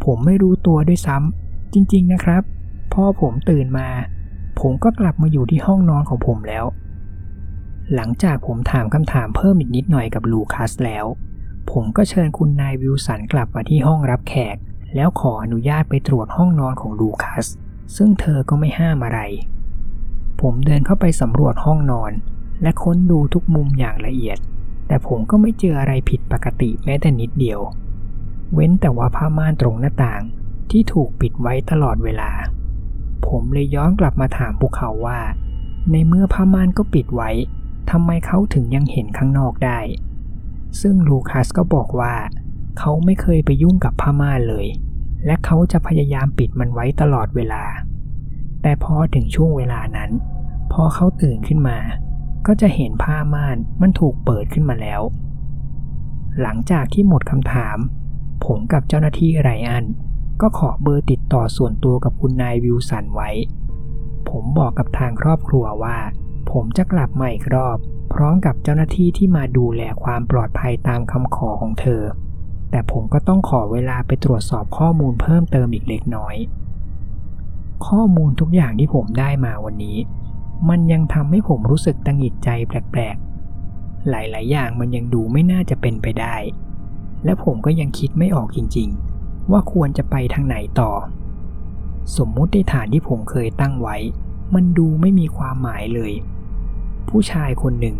[0.06, 2.44] ผมไม่รู้ตัวด้วยซ้ำจริง ๆนะครับ
[2.94, 3.88] พ่อผมตื่นมา
[4.60, 6.66] ผมก็กลับมาอยู่ที่ห้องนอนของผมแล้ว
[7.94, 11.06] หลังจากผมถามคำถามเพิ่มอีกนิดหน่อยกับลูคัสแล้ว
[11.72, 14.58] ผมก็เชิญคุณนายวิลสันกลับมาที่ห้องรับแขก
[14.96, 17.46] แล้วขออนุญาตไปตรวจห้องนอนของลูคัส
[17.96, 19.20] ซึ่งเธอก็ไม่ห้ามอะไร
[20.42, 22.12] ผมเดินเข้าไปสำรวจห้องนอน
[22.62, 24.38] และค้นดูทุกมุมอย่างละเอียด
[24.88, 27.60] แต่ผมก็ไม่เจออะไรผิดปกติแม้แต่นิดเดียว
[28.54, 30.22] เว้นแต่ว่าผ้าม่านตรงหน้าต่าง
[30.72, 32.32] ที่ถูกปิดไว้ตลอดเวลา
[33.28, 35.20] ผมเลยย้อนกลับมาถามพวกเขาว่า
[35.92, 37.32] ในเมื่อผ้าม่านก็ปิดไว้
[37.92, 39.80] ทำไมเขาถึงยังเห็นข้างนอกได้
[40.82, 42.16] ซึ่งลูคัสก็บอกว่า
[42.80, 44.68] เขาไม่เคยไปยุ่งกับผ้าม่านเลย
[45.26, 47.64] และเขาจะพยายามปิดมันไว้ตลอดเวลา
[48.62, 50.12] แต่พอถึงช่วงเวลานั้น
[50.72, 51.80] พอเขาตื่นขึ้นมา
[52.48, 55.02] ก็จะเห็นผ้าม่านมันถูกเปิดขึ้นมาแล้ว
[56.42, 57.78] หลังจากที่หมดคำถาม
[58.46, 59.86] ผมกับเจ้าหน้าที่ไรอัน
[60.42, 63.30] ก็ขอเบอร์ติดต่อส่วนตัวกับคุณนายวิลสันไว้
[64.30, 65.98] ผมบอกกับทางครอบครัวว่า
[66.60, 67.78] ผมจะกลับมาอีกรอบ
[68.14, 72.02] พร้อมกับเจ้าหน้าที่ที่มาดูแลความปลอดภัยตามคำขอของเธอ
[72.72, 76.36] แต่ผมก็ต้องขอเวลาไปตรวจสอบข้อมูลเพิ่มเติมอีกเล็กน้อย
[77.88, 79.98] ข้อมูลทุกอย่างที่ผมได้มาวันนี้
[80.70, 86.36] มันยังทำให้ผมรู้สึกตังหิดใจแปลกๆ หลายๆ อย่างมันยังดูไม่น่าจะเป็นไปได้
[87.26, 90.92] และผมก็ยังคิดไม่ออกจริงๆ ว่าควรจะไปทางไหนต่อ
[92.18, 93.98] สมมุติฐานที่ผมเคยตั้งไว้
[94.54, 96.14] มันดูไม่มีความหมายเลย
[97.10, 97.98] ผู้ชายคนหนึ่ง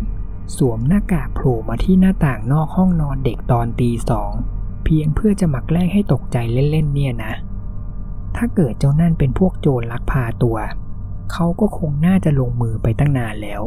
[0.56, 4.32] สวมหน้ากากโผล่มาที่หน้าต่างนอกห้องนอนเด็กตอนตีสอง
[4.84, 7.32] เพียงเพื่อจะหมาแกล้งให้ตกใจเล่นๆเนี่ยนะ
[8.36, 10.56] ถ้าเกิดเจ้านั่นเป็นพวกโจรลักพาตัว
[11.32, 13.62] เขาก็คงน่าจะลงมือไปตั้งนานแล้ว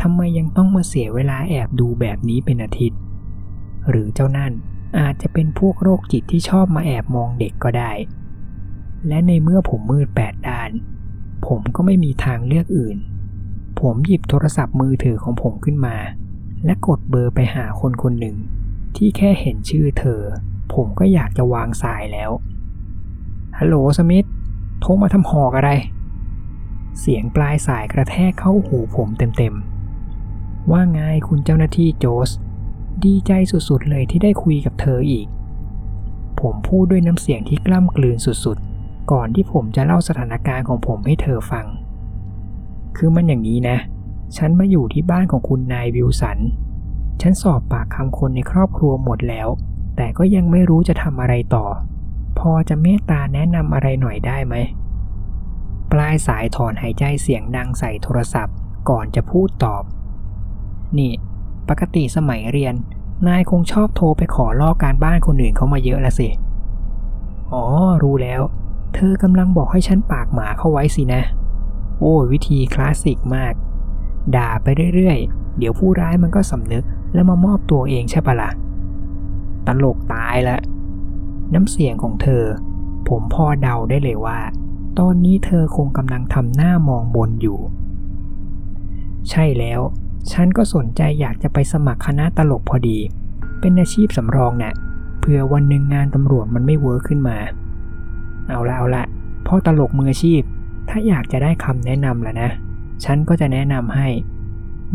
[0.00, 3.00] ทำไมยังต้องมาเสียเวลาแอบดูแบบนี้เป็นอาทิตย์
[3.88, 4.52] หรือเจ้านั่น
[4.98, 7.92] อาจจะเป็นพวกโรคจิตที่ชอบมาแอบมองเด็กก็ได้
[9.08, 10.70] และในเมื่อผมมืดแปดด้าน
[11.46, 12.98] ผมก็ไม่มีทางเลือกอื่น
[13.80, 15.96] ผมหยิบโทรศัพท์มือถือของผมขึ้นมา
[16.64, 18.36] และกดเบอร์ไปหาคนคนหนึ่ง
[18.96, 20.22] ที่แค่เห็นชื่อเธอ
[20.74, 22.30] ผมก็อยากจะวางสายแล้ว
[23.58, 24.26] ฮัลโหลสมิธ
[24.80, 25.70] โทรมาทำหอกอะไร
[27.00, 32.30] เสียงปลายสายกระแทกเข้าหูผมเต็มๆ ว่าไงคุณเจ้าหน้าที่โจส
[33.04, 35.26] ดีใจสุดๆเลยที่ได้คุยกับเธออีก
[36.40, 41.66] ผมพูดด้วยน้ำเสียงที่กล้ำกลืนสุดๆ ก่อนที่ผมจะเล่าสถานการณ์ของผมให้เธอฟัง
[42.96, 43.76] คือมันอย่างนี้นะ
[44.36, 46.38] ฉันมาอยู่ที่บ้านของคุณนายวิลสัน
[47.20, 49.48] ฉันสอบปากคำคนในครอบครัวหมดแล้ว
[49.96, 51.66] แต่ก็ยังไม่รู้จะทำอะไรต่อ
[52.38, 54.54] พอจะเมตตาแนะนำอะไรหน่อยได้ไหม
[55.92, 58.56] ปลายสายถอนหายใจเสียงดังใส่โทรศัพท์
[58.88, 59.82] ก่อนจะพูดตอบ
[60.98, 61.12] นี่
[61.68, 62.74] ปกติสมัยเรียน
[63.28, 66.28] นายคงชอบโทรไปขอลอกการบ้านคนอื่นเขามาเยอะละสิ
[67.52, 67.64] อ๋อ
[68.02, 68.40] รู้แล้ว
[68.94, 71.22] เธอกำลังบอกให้ฉันปากหมาเข้าไว้สินะ
[71.98, 73.52] โอ้วิธีคลาสสิกมาก
[74.36, 78.50] ด่าไปเรื่อยๆ เดี๋ยวผู้ร้ายมันก็สำนึกแล้วมามอบตัวเองใช่ปะละ่ะ
[79.66, 80.58] ตลกตายละ
[81.54, 82.44] น้ำเสียงของเธอ
[83.08, 84.40] ผมพอเดาได้เลยว่า
[84.98, 87.58] ตอนนี้เธอคงกำลังทำหน้ามองบนอยู่
[89.30, 89.80] ใช่แล้ว
[90.32, 92.98] ฉันก็สนใจอยากจะไปสมัครคณะตลกพอดี
[93.60, 94.74] เป็นอาชีพสำรองนะ่ะ
[95.20, 97.36] เผื่อวันหนึ่งงานตำรวจมันไม่เวิร์คขึ้นมา
[98.48, 99.04] เอาละเอาละ
[99.46, 100.40] พ่อตลกมืออาชีพ
[100.88, 102.50] ถ้าอยากจะได้คำแนะนำแล่ะนะ
[103.04, 104.08] ฉันก็จะแนะนำให้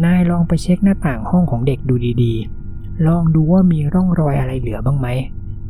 [0.04, 5.08] นายลองไปเช็คหน้าต่างห้องของเด็กดูดีๆ ลองดูว่ามีร่องรอยอะไรเหลือบ้างไหม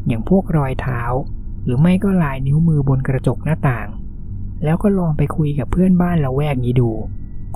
[0.08, 1.02] อย่างพวกรอยเท้า
[1.64, 3.88] หรือไม่ก็ลายนิ้วมือบนกระจกหน้าต่าง
[4.64, 6.92] แล้วก็ลองไปคุยกับเพื่อนบ้านละแวกนี้ดู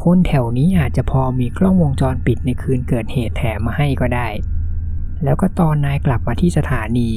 [0.04, 4.28] คนแถวนี้อาจจะพอมีกล้องวงจรปิดในคืนเกิดเหตุแถมมาให้ก็ได้
[5.24, 7.10] แล้วก็ตอนนายกลับมาที่สถานี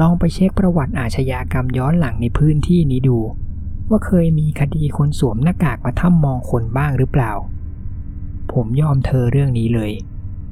[0.00, 3.18] ลองไปเช็คประวัติอาชญากรรมย้อนหลังในพื้นที่นี้ดู
[3.92, 7.32] ว่าเคยมีคดีคนสวมหน้ากากมาถ้ำมองคนบ้างหรือเปล่า
[8.52, 9.92] ผมยอมเธอเรื่องนี้เลย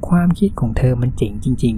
[0.07, 1.75] ความคิดของเธอมันเจ๋งจริง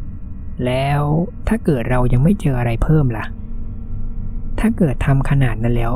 [0.00, 1.02] ๆ แล้ว
[1.48, 3.24] ถ้าเกิดเรายังไม่เจออะไรเพิ่มล่ะ
[4.58, 5.92] ถ้าเกิดทำขนาดนั้นแล้ว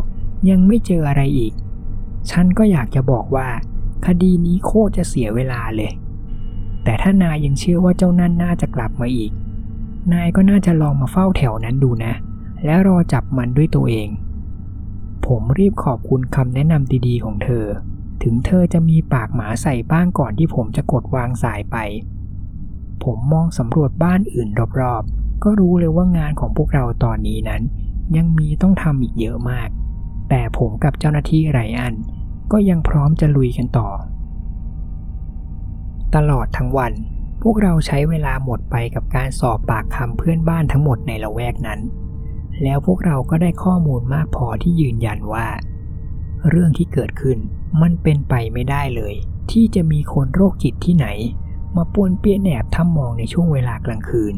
[0.50, 1.52] ยังไม่เจออะไรอีก
[2.30, 3.48] ฉันก็อยากจะบอกว่า
[4.06, 5.92] คดีนี้โคตรจะเสียเวลาเลย
[6.84, 9.30] แต่ถ้านายยังเชื่อว่าเจ้านั่นน่าจะกลับมาอีก
[10.12, 12.12] นายก็น่าจะลองมาเฝ้าแถวนั้นดูนะ
[12.64, 14.08] แล้วรอจับมันด้วยตัวเอง
[15.32, 17.66] ผมรีบขอบคุณคำแนะนำดีๆของเธอ
[18.22, 21.76] ถึงเธอจะมีปากหมาใส่บ้างก่อนที่ผมจะกดวางสายไป
[23.04, 24.48] ผมมองสำรวจบ้านอื่น
[24.80, 27.62] รอบๆ ก็รู้เลยว่างานของพวกเราตอนนี้นั้น
[28.16, 29.68] ยังมีต้องทำอีกเยอะมาก
[30.28, 31.94] แต่ผมกับเจ้าหน้าที่ไรอัน
[32.52, 33.88] ก็ยังพร้อมจะลุยกันต่อ
[36.14, 36.92] ตลอดทั้งวัน
[37.42, 41.80] พวกเราใช้เวลาหมดไปกับการสอบปากคำเพื่อนบ้านทั้งหมดในละแวกนั้น
[42.62, 45.48] แล้วพวกเราก็ได้ข้อมูลมากพอที่ยืนยันว่า
[46.48, 47.38] เรื่องที่เกิดขึ้น
[47.82, 49.14] มันเป็นไปไม่ได้เลย
[49.50, 51.06] ที่จะมีคนโรคจิตที่ไหน
[51.76, 54.36] มาปวนเปี้ยนแอบทำมองในช่วงเวลากลางคืน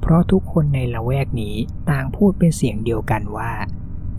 [0.00, 1.54] เพราะทุกคนในละแวกนี้
[1.90, 3.52] ต่างพูดเป็นเสียงเดียวกันว่า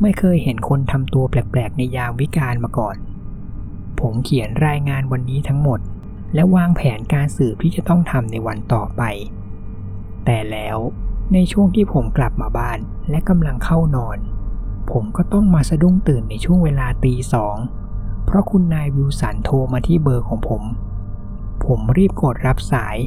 [0.01, 2.97] ไม่เคยเห็นคนทำตัวแปลกๆในยามวิกาลมาก่อน
[3.99, 5.79] ผมเขียนรายงานวันนี้ทั้งหมด
[6.33, 9.01] และวางแผนการสืบที่จะต้องทำในวันต่อไป
[10.25, 10.77] แต่แล้ว
[11.33, 14.17] ในช่วงที่ผมกลับมาบ้านและกำลังเข้านอน
[14.91, 17.57] ผมก็ต้องมาสะดุ้งตื่นในช่วงเวลาตีสอง
[18.25, 20.63] เพราะคุณนายวิวสันโทรมาที่เบอร์ของผม
[21.65, 22.97] ผมรีบกดรับสาย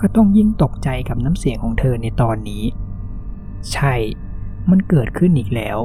[0.00, 2.64] ก็ต้องยิ่งตกใจกับน้ำเสียงของเธอในตอนนี้
[3.72, 3.94] ใช่
[4.70, 5.78] มันเกิดขึ้นอีกแล้ว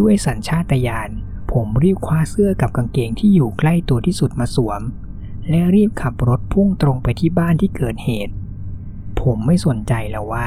[0.00, 1.10] ด้วยสัญชาตญาณ
[1.52, 4.82] ผมรีบคว้าเสื้อกับกางเกงที่อยู่ใกล้ตัวที่สุดมาสวม
[5.48, 8.34] และรีบขับรถพุ่งตรงไปที่บ้านที่เกิดเหตุ
[9.20, 10.46] ผมไม่สนใจแล้วว่า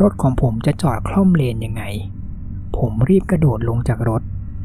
[0.00, 1.82] รถของผมจะจอดคล่อมเลนยังไง
[2.76, 4.22] ผมรีบกระโดดลงจากรถ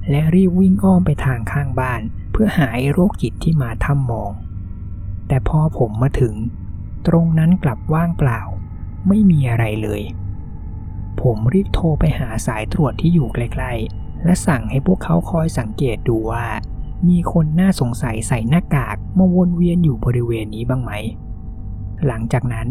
[0.09, 4.31] และรีบวิ่งอ้อมไปทางข้างบ้าน เพื่อหาไอ้โรคจิตที่มาถ้ำมอง
[5.27, 6.35] แต่พอผมมาถึง
[7.07, 8.39] ตรงนั้นกลับว่างเปล่า
[9.07, 10.01] ไม่มีอะไรเลย
[11.21, 16.45] ผมรีบโทรไปหาสายตรวจที่อยู่ใกล้ๆ และสั่งให้พวกเขาคอยสังเกตดูว่า
[17.09, 20.91] มีคนน่าสงสัยใส่หน้ากากมาวนเวียนอยู่บริเวณนี้บ้างไหม
[22.05, 22.67] หลังจากนั้น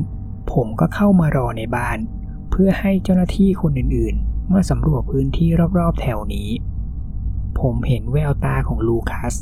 [0.53, 1.99] ผมก็เข้ามารอในบ้าน
[2.51, 6.49] เพื่อให้เจ้าหน้าที่คนอื่นๆ มาสำรวจพื้นที่รอบๆแถวนี้
[7.61, 9.35] ผมเห็นแววตาของลูคัส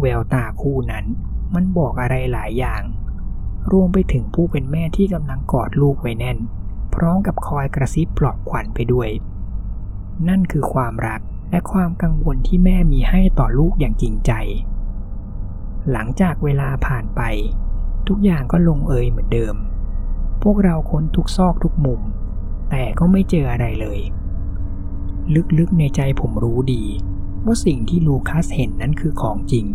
[0.00, 1.04] แววตาคู่นั้น
[1.54, 2.82] มันบอกอะไรหลายอย่าง
[3.72, 6.38] รวมไปถึงผู้เป็นแม่ที่กำลังกอดลูกไว้แน่น
[6.94, 9.08] พร้อมกับคอยกระซิบปลอบขวัญไปด้วย
[10.28, 14.32] นั่นคือความรักและความกังวลที่แม่มีให้ต่อลูกอย่างจริงใจ
[15.90, 17.20] หลังจากเวลาผ่านไป
[18.08, 19.56] ทุกอย่างก็ลงเอยเหมือนเดิม
[20.48, 22.00] พวกเราค้นทุกซอกทุกมุม
[22.70, 24.00] แต่ก็ไม่เจออะไรเลย
[25.58, 26.84] ลึกๆในใจผมรู้ดี
[27.44, 29.66] ว่าสิ่งที่ลูคัสเห็นนั้นคือของจริง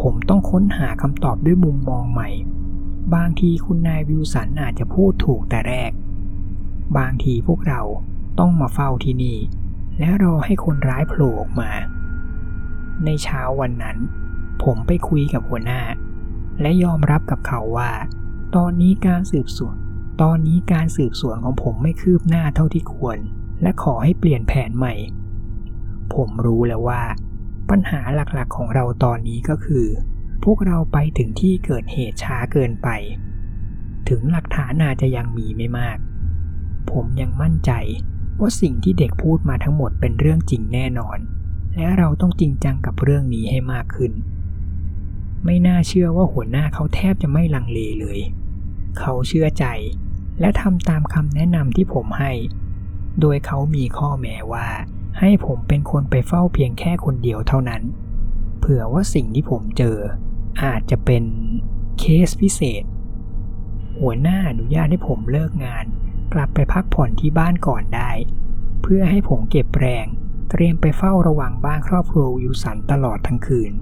[0.00, 2.28] ผมต้องค้นหาคำตอบด้วยมุมมองใหม่
[3.14, 5.92] บางทีคุณนายวิวสันอาจจะพูดถูกแต่แรก
[6.98, 7.80] บางทีพวกเรา
[8.38, 9.38] ต้องมาเฝ้าที่นี่
[9.98, 11.70] และรอให้คนร้ายโผล่ออกมา
[13.04, 13.96] ในเช้าวันนั้น
[14.62, 15.80] ผมไปคุยกับหัวหน้า
[16.60, 17.90] และยอมรับกับเขาว่า
[18.56, 19.76] ตอนนี้การสืบสวน
[20.24, 23.18] ตอนนี้การสืบสวนของผมไม่คืบหน้าเท่าที่ควร
[23.62, 24.94] และขอให้เปลี่ยนแผนใหม่
[26.14, 27.02] ผมรู้แล้วว่า
[27.70, 29.86] ปัญหาหลักๆของเราตอนนี้ก็คือ
[30.44, 32.88] พวกเราไปถึงที่เกิดเหตุช้าเกินไป
[34.08, 35.98] ถึงหลักฐานอาจจะยังมีไม่มาก
[36.90, 37.72] ผมยังมั่นใจ
[38.40, 41.18] ว่าสิ่งที่เด็กพูดมาทั้งหมดเป็นเรื่องจริงแน่นอน
[41.76, 44.12] และเราต้องจริงจังกับเรื่องนี้ให้มากขึ้น
[45.44, 48.20] ไม่น่าเชื่อว่าหัวหน้าเขาแทบจะไม่ลังเลเลย
[48.98, 49.66] เขาเชื่อใจ
[50.40, 52.32] และทำตามคำแนะนำที่ผมให้
[53.20, 54.68] โดยเขามีข้อแม้ว่า
[55.18, 57.82] ให้ผมเป็นคนไปเฝ้าเพียงแค่คนเดียวเท่านั้น
[58.58, 59.98] เผื่อว่าสิ่งที่ผมเจอ
[60.62, 61.24] อาจจะเป็น
[61.98, 62.84] เคสพิเศษ
[64.00, 65.84] หัวหน้าอนุญาตให้ผมเลิกงาน
[66.32, 68.10] กลับไปพักผ่อนที่บ้านก่อนได้
[68.82, 70.06] เพื่อให้ผมเก็บแรง
[70.50, 73.72] เตรียมไปเฝ้าระวังบ้านครอบครัววิวสันตลอดทั้งคืน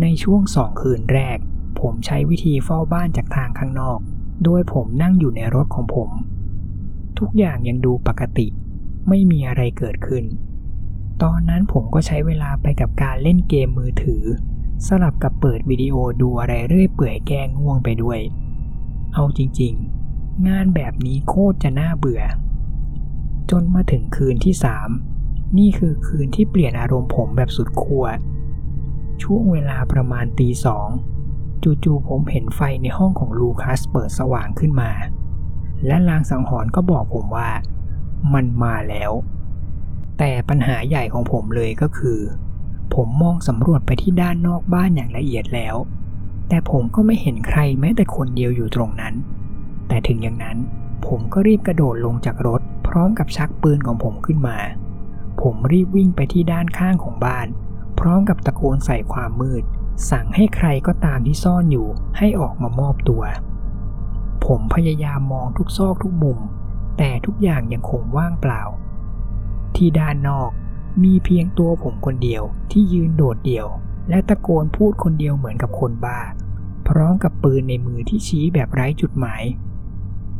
[0.00, 1.38] ในช่วงสองคืนแรก
[1.80, 3.98] ผมใช้วิธีเฝ้าบ้านจากทางข้างนอก
[4.44, 6.10] โดยผมนั่งอยู่ในรถของผม
[7.18, 8.46] ทุกอย่างยังดูปกติ
[9.08, 10.24] ไม่มีอะไรเกิดขึ้น
[11.22, 14.24] ตอนนั้นผมก็ใช้เวลาไปกับการเล่นเกมมือถือ
[14.86, 18.20] สลับกับเปิดวิดีโอดูอะไรเรื่อยเปื่อยแก้ง่วงไปด้วย
[19.14, 22.22] เอาจริงๆ งานแบบนี้โคตรจะน่าเบื่อ
[23.50, 24.88] จนมาถึงคืนที่สาม
[25.58, 28.06] นี่คือคืนที่เปลี่ยนอารมณ์ผมแบบสุดขั้ว
[29.22, 30.88] ช่วงเวลาประมาณตีสอง
[31.84, 34.90] จู่ๆผมเห็นไฟในห้องของลูคัสเปิดสว่างขึ้นมา
[35.86, 37.50] และลางสังหรณ์ก็บอกผมว่า
[38.34, 39.12] มันมาแล้ว
[40.18, 42.20] แต่ปัญหาใหญ่ของผมเลยก็คือ
[42.94, 45.76] ผมมองสำรวจไปที่ด้านนอกบ้านอย่างละเอียดแล้ว
[46.48, 49.14] แต่ผมก็ไม่เห็นใครแม้แต่คนเดียวอยู่ตรงนั้น
[49.88, 50.58] แต่ถึงอย่างนั้น
[51.06, 54.58] ผมก็รีบกระโดดลงจากรถ พร้อมกับชักปืนของผมขึ้นมา
[55.42, 57.46] ผมรีบวิ่งไปที่ด้านข้างของบ้าน
[58.00, 59.64] พร้อมกับตะโกนใส่ความมืด
[60.10, 63.22] สั่งให้ใครก็ตามที่ซ่อนอยู่ให้ออกมามอบตัว
[64.46, 66.38] ผมพยายามมองทุกซอกทุกมุม
[66.98, 68.62] แต่ทุกอย่างยังคงว่างเปล่า
[69.76, 70.50] ที่ด้านนอก
[71.04, 73.68] มีเพียงตัวผมคนเดียวที่ยืนโดดเดี่ยว
[74.08, 76.20] และตะโกนพูดคนเดียวเหมือนกับคนบ้า
[76.88, 79.42] พร้อมกับปืนในมือที่ชี้แบบไร้จุดหมาย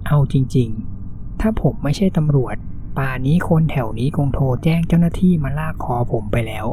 [0.06, 2.56] เอาจริงๆ ถ้าผมไม่ใช่ตำรวจ
[2.98, 6.66] ป่านี้คนแถวนี้คงโทรแจ้งเจ้าหน้าที่มาลากคอผมไปแล้ว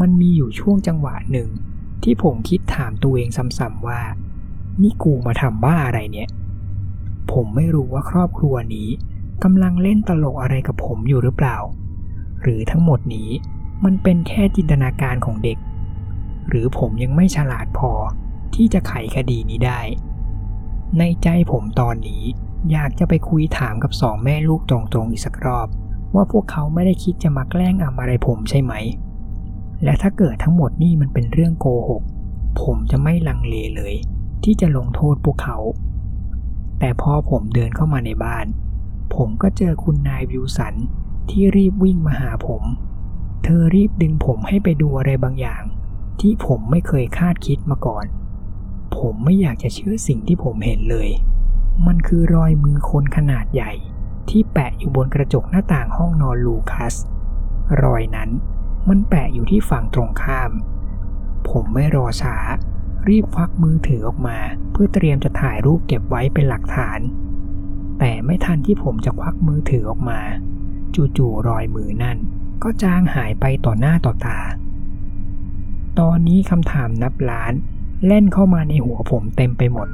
[0.00, 1.48] มันมีอยู่ช่วงจังหวะหนึ่ง
[2.04, 4.00] ที่ผมคิดถามตัวเองซ้ำๆว่า
[4.82, 6.28] นี่กูมาทำบ้าอะไรเนี่ย
[7.32, 8.88] ผมไม่รู้ว่าครอบครัวนี้
[9.44, 11.58] กำลังเล่นตลกอะไรกับผมอยู่หรือเปล่า
[12.42, 13.30] หรือทั้งหมดนี้
[13.84, 15.58] มันเป็นแค่จินตนาการของเด็ก
[16.48, 17.90] หรือผมยังไม่ฉลาดพอ
[18.54, 19.80] ที่จะไขคดีนี้ได้
[20.98, 22.22] ในใจผมตอนนี้
[22.72, 25.68] อยากจะไปคุยถามกับสองแม่ลูกตรงๆอีกสักรอบ
[26.14, 28.72] ว่าพวกเขาไม่ได้คิดจะมาแกล้งอำอะไรผมใช่ไหม
[29.84, 32.02] และถ้าเกิดทั้งหมดนี่มันเป็นเรื่องโกหก
[32.60, 33.94] ผมจะไม่ลังเลเลย
[34.44, 35.58] ที่จะลงโทษพวกเขา
[36.78, 38.46] แต่พอผมเดินเข้ามาในบ้าน
[39.14, 40.74] ผมก็เจอคุณนายวิวสัน
[41.30, 42.62] ที่รีบวิ่งมาหาผม
[43.44, 45.62] เธอรีบดึงผมให้ไปดูอะไรบางอย่าง
[46.20, 48.04] ที่ผมไม่เคยคาดคิดมาก่อน
[48.96, 51.08] ผมไม่อยากจะเชื่อสิ่งที่ผมเห็นเลย
[51.86, 53.72] มันคือรอยมือคนขนาดใหญ่
[54.28, 56.94] ที่แปะอยู่บนกระจกหน้าต่างห้องนอนลูคัส
[57.82, 58.30] รอยนั้น
[58.88, 60.50] มันแปะอยู่ที่ฝั่งตรงข้าม
[61.48, 62.36] ผมไม่รอช้า
[63.08, 64.38] รีบควักมือถือออกมา
[64.72, 67.00] เพื่อเตรียมจะถ่ายรูปเก็บไว้เป็นหลักฐาน
[67.98, 70.20] แต่ไม่ทันที่ผมจะควักมือถือออกมา
[71.16, 72.18] จู่ๆรอยมือนั่น
[72.62, 74.38] ก็จางหายไปต่อหน้าต่อตา
[75.98, 77.52] ตอนนี้คำถามนับล้าน
[78.06, 79.88] เล่นเข้ามาในหัวผมเต็มไปหมด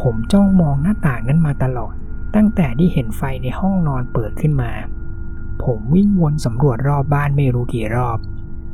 [0.00, 1.94] ผมจ้องมองหน้าต่างนั้นมาตลอด
[2.34, 4.70] ตั้งแต่ที่เห็นไฟในห้องนอนเปิดขึ้นมา
[5.64, 8.18] ผมวิ่งวนสำรวจรอบบ้านไม่รู้กี่รอบ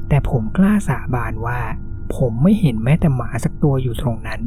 [0.09, 1.61] แต่ผมกล้าสาบานว่า
[2.17, 4.41] ผมไม่เห็นแม้แต่หมาสักตัวอยู่ตรงนั้น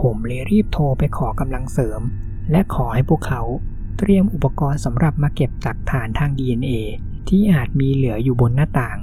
[0.00, 2.00] ผมเลยรีบโทรไปขอกำลังเสริม
[2.50, 3.42] และขอให้พวกเขา
[3.98, 6.70] เตรียมอุปกรณ์สำหรับมาเก็บหลักฐานทาง DNA
[7.28, 8.98] ที่อาจมีเหลืออยู่บนหน้าต่าง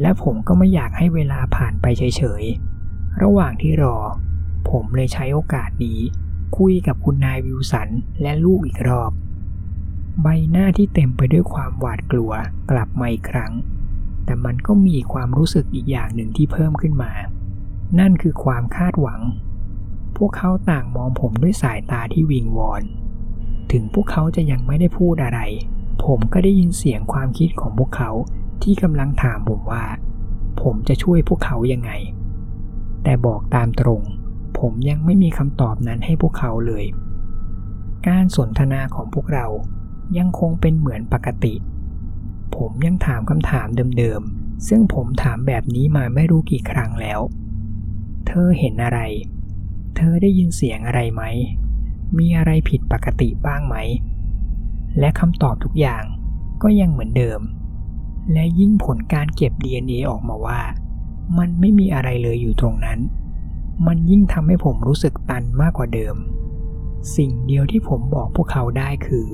[0.00, 3.96] และผมก็ไม่อยากให้เวลาผ่านไปเฉยๆ ระหว่างที่รอ
[4.70, 5.98] ผมเลยใช้โอกาสนี้
[6.58, 7.88] คุยกับคุณนายวิวสัน
[8.22, 9.10] และลูกอีกรอบ
[10.20, 12.32] ใบหน้าที่เต็มไปด้วยความหวาดกลัว
[12.70, 13.52] กลับมาอีกครั้ง
[14.24, 17.12] แต่มันก็มีความรู้สึกอีกอย่างหนึ่งที่เพิ่มขึ้นมา
[17.98, 19.20] นั่นคือความคาดหวัง
[20.16, 22.82] พวกเขาต่างมองผมด้วยสายตาที่วิงวอน
[23.72, 25.40] ถึงพวกเขาจะยังไม่ได้พูดอะไร
[26.04, 28.10] ผมก็ได้ยินเสียงความคิดของพวกเขา
[28.62, 29.84] ที่กำลังถามผมว่า
[30.62, 31.90] ผมจะช่วยพวกเขายังไง
[33.04, 34.02] แต่บอกตามตรง
[34.58, 36.84] ผมยังไม่มีคำตอบนั้นให้พวกเขาเลย
[38.06, 39.46] การสนทนาของพวกเรา
[40.18, 41.54] ยังคงเป็นเหมือนปกติ
[42.56, 43.66] ผมยังถามคำถาม
[43.98, 47.20] เดิมๆ ซึ่งผมถามแบบนี้มาไม่รู้กี่ครั้งแล้ว
[48.26, 49.00] เธอเห็นอะไร
[49.96, 51.22] เธอได้ยินเสียงอะไรไหม
[52.18, 53.76] มีอะไรผิดปกติบ้างไหม
[54.98, 56.04] และคำตอบทุกอย่าง
[56.62, 57.40] ก็ยังเหมือนเดิม
[58.32, 60.60] และยิ่งผลการเก็บ DNA ออกมาว่า
[61.38, 62.98] มันไม่มีอะไรเลยอยู่ตรงนั้น
[63.86, 66.16] มันยิ่งทำให้ผมรู้สึกตันมากกว่าเดิม
[67.16, 69.26] สิ่งเดียวที่ผมบอกพวกเขาได้คือ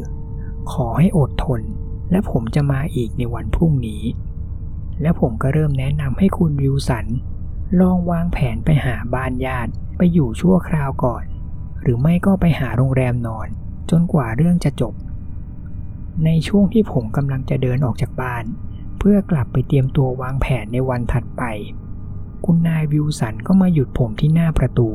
[0.72, 1.60] ขอให้อดทน
[2.10, 4.02] และผมจะมาอีกในวันพรุ่งนี้
[5.02, 7.06] และผมก็เริ่มแนะนำให้คุณวิวสัน
[7.80, 11.24] ลองวางแผนไปหาบ้านญาติไปอยู่ชั่วคราวก่อน
[11.82, 13.48] หรือไม่ก็ไปหาโรงแรมนอน
[13.90, 14.94] จนกว่าเรื่องจะจบ
[16.24, 18.44] ในช่วงที่ผมกำลังจะเดินออกจากบ้าน
[18.98, 21.42] เพื่อกลับไปเตรียมตัววางแผนในวันถัดไป
[22.44, 24.88] คุณนายวิวสันก็มาหยุดผมที่หน้าประตู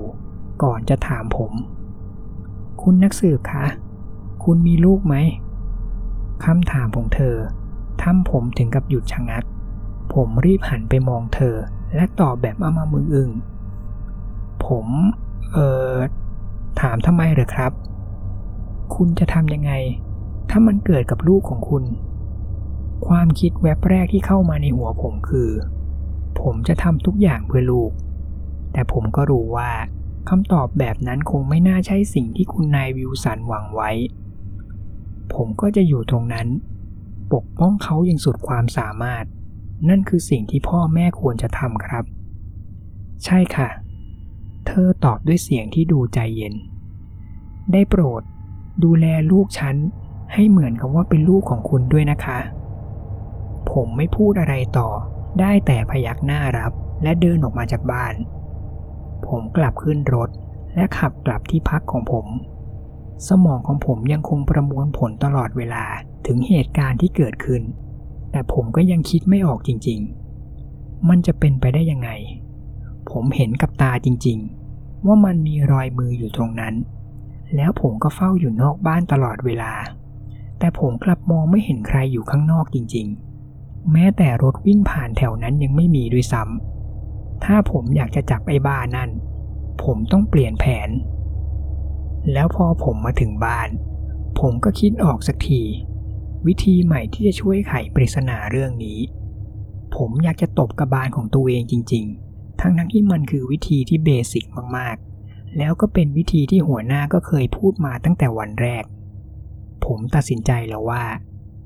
[0.63, 1.51] ก่อนจะถามผม
[2.81, 3.65] คุณนักสืบคะ
[4.43, 5.15] คุณมีลูกไหม
[6.45, 7.35] คำถามของเธอ
[8.01, 9.43] ทำผมถึงกับหยุดชะงัก
[10.13, 11.55] ผมรีบหันไปมองเธอ
[11.95, 13.29] และตอบแบบอามามึงอึง
[14.65, 14.87] ผม
[15.51, 15.93] เอ่อ
[16.81, 17.71] ถามทำไมเหรอครับ
[18.95, 19.71] คุณจะทำยังไง
[20.49, 21.83] ถ้ามันเกิดกับลูกของคุณ
[23.07, 25.49] ความคิดแวบแรกที่เข้ามาในหัวผมคือ
[26.41, 27.91] ผมจะทำทุกอย่างเพื่อลูก
[28.73, 29.71] แต่ผมก็รู้ว่า
[30.29, 33.91] คำตอบแบบนั้นคงไม่น่าใช่สิ่งที่คุณนายวิวสันหวังไว้
[35.33, 36.47] ผมก็จะอยู่ตรงนั้น
[37.33, 39.25] ปกป้องเขาอย่างสุดความสามารถ
[39.89, 42.03] นั่นคือสิ่งที่พ่อแม่ควรจะทำครับ
[43.25, 43.69] ใช่ค่ะ
[44.67, 46.53] เธอตอบด้วยเสียงที่ดูใจเย็น
[47.71, 48.21] ได้โปรด
[48.83, 49.75] ดูแลลูกฉัน
[50.33, 52.39] ให้เหมือนกับว่าเป็นลูกของคุณด้วยนะคะ
[53.71, 54.89] ผมไม่พูดอะไรต่อ
[55.39, 56.71] ได้แต่พยักหน้ารับ
[57.03, 58.13] และเดินออกมาจากบ้าน
[59.27, 60.29] ผมกลับขึ้นรถ
[60.75, 62.25] และขับกลับที่พักของผม
[63.27, 65.83] สมองของผมยังคงประมวลผลตลอดเวลา
[66.27, 67.61] ถึงเหตุการณ์ที่เกิดขึ้น
[68.31, 69.99] แต่ผมก็ยังคิดไม่ออกจริง
[70.55, 72.09] ๆ มันจะเป็นไปได้ยังไง
[73.09, 74.39] ผมเห็นกับตาจริง
[74.71, 76.73] ๆ ว่ามันมีรอยมืออยู่ตรงนั้น
[77.55, 79.73] แล้วผมก็เฝ้าอยู่นอกบ้านตลอดเวลา
[80.59, 83.07] แต่ผมกลับมองไม่เห็นใครอยู่ข้างนอกจริง
[83.49, 89.09] ๆ แม้แต่รถวิ่งผ่านแถวนั้นยังไม่มีด้วยซ้ำถ้าผมอยากจะจับไอ้บ้านั่น
[89.83, 90.89] ผมต้องเปลี่ยนแผน
[92.31, 93.69] แล้วพอผมมาถึงบ้าน
[94.39, 95.61] ผมก็คิดออกสักที
[96.47, 98.99] วิธีใหม่ที่จะช่วยไขปริศนาเรื่องนี้
[99.95, 104.45] ผมอยากจะตบกระบาลของตัวเองจริง ๆ ทั้งทั้งที่มันคือวิธีที่เบสิก
[104.77, 108.83] มากๆ แล้วก็เป็นวิธีที่หัวหน้าก็เคยพูดมาตั้งแต่วันแรก
[109.85, 111.03] ผมตัดสินใจแล้วว่า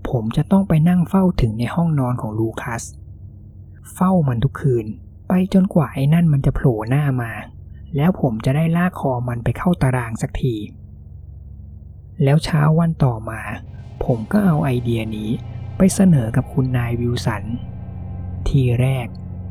[0.09, 2.83] ผมจะต้องไปนั่งเฝ้าถึงในห้องนอนของลูคัส
[3.93, 4.85] เฝ้ามันทุกคืน
[5.27, 7.31] ไปจนกว่าไอ้นั่นมันจะโผล่หน้ามา
[7.97, 10.55] แล้วผมจะได้ลากคอมันไปเข้าตารางสักที
[12.23, 13.41] แล้วเช้าวันต่อมา
[14.05, 15.29] ผมก็เอาไอเดียนี้
[15.77, 17.43] ไปเสนอกับคุณนายวิวสัน
[18.47, 19.07] ทีแรก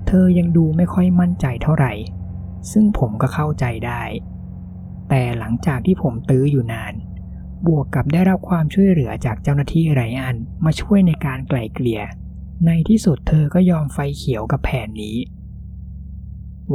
[0.06, 1.92] เธอยังดูไม่ค่อยมั่นใจเท่าไหร่
[2.70, 4.02] ซึ่งผมก็เข้าใจได้
[5.08, 6.94] แต่หลังจากที่ผมตื้ออยู่นาน
[7.66, 12.02] บวกกับได้รับความช่วยเหลือจากเจ้าหน้าที่ไรอันมาช่วยในการไกล่เกลี่ย
[12.66, 15.16] ในที่สุดเธอก็ยอมไฟเขียวกับแผนนี้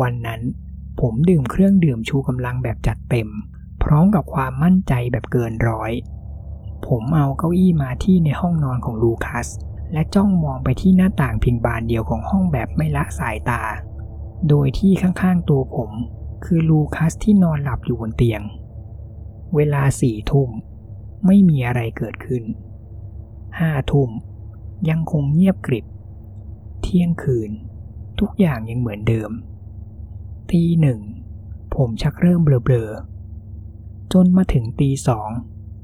[0.02, 0.42] วันนั้น
[1.06, 3.30] ผมดื่มเครื่องดื่มชูกำลังแบบจัดเต็ม
[3.84, 5.92] พร้อมกับความมั่นใจแบบเกินร้อย
[6.88, 9.48] ผมเอาเก้าอี้มาที่ในห้องนอนของลูคัส
[9.94, 13.62] และจ้องมองไปที่หน้าต่างเพียงบานเดียวของห้องแบบไม่ละสายตา
[14.50, 15.92] โดยที่ข้างๆตัวผม
[16.46, 18.42] คือลูคัสที่นอนหลับอยู่บนเตียง
[19.56, 20.50] เวลาสี่ทุ่ม
[21.26, 22.44] ไม่มีอะไรเกิดขึ้น
[23.60, 24.10] ห้าทุ่ม
[24.90, 25.86] ยังคงเงียบกริบ
[26.82, 27.52] เที่ยงคืน
[28.20, 29.32] ทุกอย่างยังเหมือนเดิม
[30.52, 31.00] ตีหนึ่ง
[31.76, 35.30] ผมชักเริ่มเบลอๆ จนมาถึงตีสอง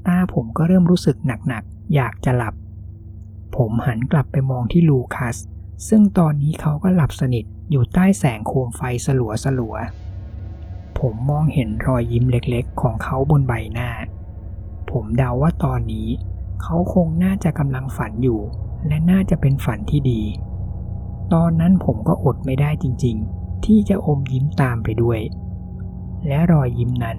[0.06, 2.54] ตาผมก็เริ่มรู้สึกหนักๆ อยากจะหลับ
[3.56, 5.36] ผมหันกลับไปมองที่ลูคัส
[5.88, 13.90] ซึ่งตอนนี้เขาก็หลับสนิทอยู่ใต้แสงโคมไฟสลัวสลัวๆผมมองเห็นรอยยิ้มเล็กๆ ของเขาบนใบหน้า
[14.90, 16.08] ผมเดาว่าตอนนี้
[16.62, 18.40] เขาคงน่าจะกำลังฝันอยู่
[18.86, 20.22] และน่าจะเป็นฝันที่ดี
[21.32, 25.20] ตอนนั้นผมก็อดไม่ได้จริงๆ ที่จะอมยิ้มตามไปด้วย
[26.26, 27.18] และรอยยิ้มนั้น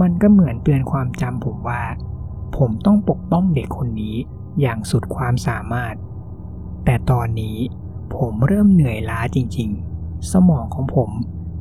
[0.00, 1.82] มันก็เหมือนเตือนความจำผมว่า
[2.56, 4.16] ผมต้องปกป้องเด็กคนนี้
[4.60, 5.94] อย่างสุดความสามารถ
[6.84, 7.56] แต่ตอนนี้
[8.16, 11.10] ผมเริ่มเหนื่อยล้าจริงๆ สมองของผม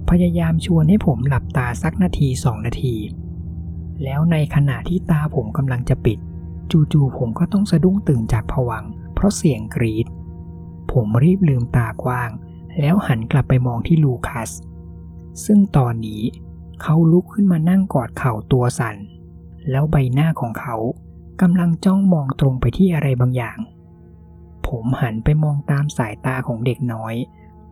[0.10, 2.96] พยายามชวนให้ผมหลับตาสักนาทีสองนาที
[4.04, 6.20] แล้วในขณะที่ตาผมกำลังจะปิด
[6.72, 8.84] จู่ๆผมก็ต้องสะดุ้งตื่นจากผวัง
[9.14, 10.08] เพราะเสียงกรีด
[10.92, 12.30] ผมรีบลืมตากว้าง
[12.80, 14.50] แล้วหันกลับไปมองที่ลูคัส
[15.46, 16.22] ซึ่งตอนนี้
[16.82, 18.96] เขาลุกขึ้นมานั่งกอดเข่าตัวสัน่น
[19.70, 20.76] แล้วใบหน้าของเขา
[21.42, 23.58] กำลังจ้องมองตรงไปที่อะไรบางอย่าง
[24.68, 27.16] ผมหันไปมองตามสายตาของเด็กน้อย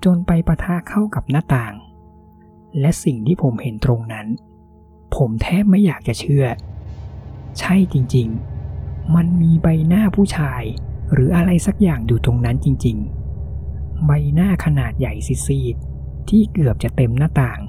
[0.03, 1.73] จนไปประทะเข้ากับหน้าต่าง
[2.79, 4.27] และสิ่งที่ผมเห็นตรงนั้น
[5.15, 6.45] ผมแทบไม่อยากจะเชื่อ
[7.59, 10.63] ใช่จริงๆ มันมีใบหน้าผู้ชาย
[11.13, 13.20] หรืออะไรสักอย่างอยู่ตรงนั้นจริงๆ
[14.05, 15.13] ใบหน้าขนาดใหญ่
[15.47, 17.61] ซีดๆที่เกือบจะเต็มหน้าต่าง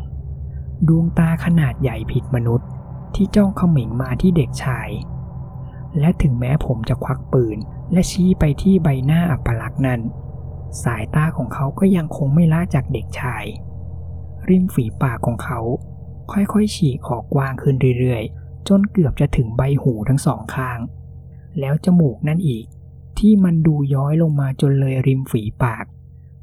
[0.89, 2.69] ดวงตาขนาดใหญ่ผิดมนุษย์
[3.15, 4.89] ที่จ้องเขม่งมาที่เด็กชาย
[5.99, 7.59] และถึงแม้ผมจะควักปืน
[7.93, 10.01] และชี้ไปที่ใบหน้าอัปลักษณ์นั้น
[10.85, 13.45] สายตาของเขาก็ยังคงไม่ละจากเด็กชาย
[14.49, 15.61] ริมฝีปากของเขา
[16.33, 20.79] ค่อยๆฉีกออกกว้างขึ้นเรื่อยๆ จนเกือบจะถึงใบหูทั้งสองข้าง
[21.61, 22.65] แล้วจมูกนั่นอีก
[23.19, 25.85] ที่มันดูย้อยลงมาจนเลยริมฝีปาก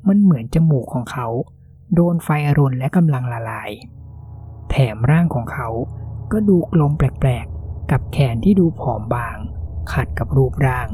[0.07, 1.27] มันเหมือนจมูกของเขา
[1.95, 3.71] โดนไฟอรนและกำลังละลาย
[4.69, 5.69] แถมร่างของเขา
[6.31, 9.37] ก็ดูกลมแปลกๆ กับแขนที่ดูผอมบาง
[9.91, 10.87] ขัดกับรูปร่าง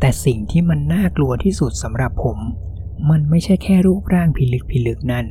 [0.00, 2.38] แต่สิ่งที่มันน่ากลัวที่สุดสำหรับผม
[3.10, 5.26] มันไม่ใช่แค่รูปร่างพิลึกพิลั่นนั่น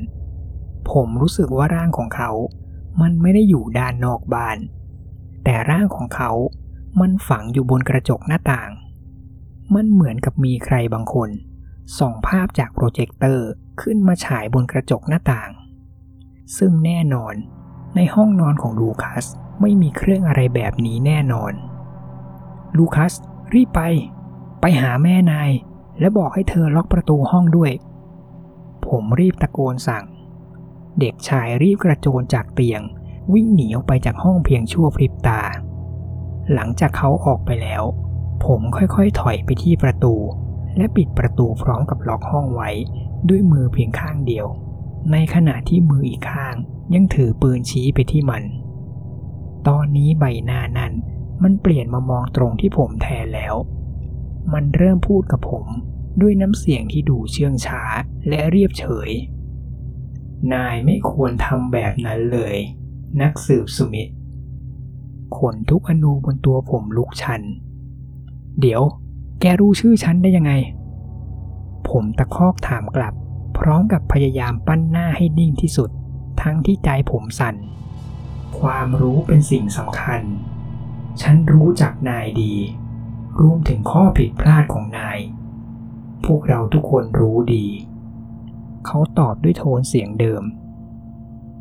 [0.92, 2.32] ผมรู้สึกว่าร่างของเขา
[3.02, 4.58] มันไม่ได้อยู่ด้านนอกบ้าน
[5.44, 6.32] แต่ร่างของเขา
[7.00, 8.72] มันฝังอยู่บนกระจกหน้าต่าง
[9.76, 11.30] มันเหมือนกับมีใครบางคน
[11.98, 13.48] ส่องภาพจากโปรเจคเตอร์
[13.82, 15.52] ขึ้นมาฉายบนกระจกหน้าต่าง
[16.58, 17.34] ซึ่งแน่นอน
[17.96, 19.26] ในห้องนอนของลูคัส
[19.62, 21.54] ไม่มีเครื่องอะไรแบบนี้แน่นอน
[22.78, 23.14] ลูคัส
[23.54, 23.82] รีบไป
[24.62, 25.52] ไปหาแม่นาย
[26.00, 27.72] และบอกให้เธอล็อกประตูห้องด้วย
[28.88, 30.06] ผมรีบตะโกนสั่ง
[31.00, 32.82] เด็กชายรีบกระโจนจากเตียง
[33.34, 35.42] วิ่งหนีออกไปจากห้องเพียงชั่วพริบตา
[36.54, 37.84] หลังจากเขาออกไปแล้ว
[38.46, 40.16] ผมค่อยๆถอยไปที่ประตู
[40.78, 42.70] และปิดประตูพร้อมกับล็อกห้องไว้
[43.30, 44.48] ด้วยมือเพียงข้างเดียว
[45.12, 46.56] ในขณะที่มืออีกข้าง
[46.94, 48.44] ยังถือปืนชี้ไปที่มัน
[49.68, 50.94] ตอนนี้ใบหน้านั้น
[51.44, 53.56] มันเปลี่ยนมามองตรงที่ผมแทนแล้ว
[54.54, 55.66] มันเริ่มพูดกับผม
[56.22, 57.82] ด้วยน้ำเสียงที่ดูเชื่องช้า
[58.28, 59.10] และเรียบเฉย
[60.54, 62.56] นายไม่ควรทำแบบนั้นเลย
[63.22, 64.08] นักสืบสุมิต
[65.38, 67.42] ขนทุกอนูบนตัวผมลุกชัน
[68.62, 68.82] เดี๋ยว
[69.42, 70.52] แกรู้ชื่อฉันได้ยังไง
[71.90, 73.14] ผมตะคอกถามกลับ
[73.58, 75.90] พร้อมกับพยายามปั้นหน้าให้นิ่งที่สุด
[76.42, 77.56] ทั้งที่ใจผมสั่น
[78.60, 80.22] ความรู้เป็นสิ่งสำคัญ
[81.22, 82.54] ฉันรู้จักนายดี
[83.42, 85.20] รวมถึงข้อผิดพลาดของนาย
[86.26, 87.66] พวกเราทุกคนรู้ดี
[88.86, 90.44] เขาตอบด้วยโทนเสียงเดิม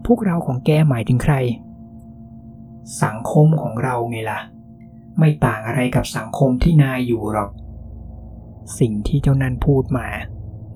[0.07, 1.35] พวกเราของแกหมายถึงใคร
[3.05, 4.41] สังคมของเราไงละ่ะ
[5.18, 7.51] ไม่ต่างอะไรกับสังคมที่นายอยู่หรอก
[8.79, 10.09] สิ่งที่เจ้านันพูดมา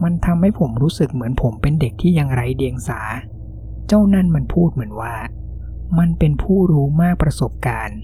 [0.02, 3.00] มันทำให้ผมรู้สึกเหมือนผมเป็นเด็กที่ยังไร้เดียงสา
[3.86, 5.14] เจ้านั่นมันพูดเหมือนว่า
[5.98, 7.98] มันเป็นผู้รู้มากประสบการณ์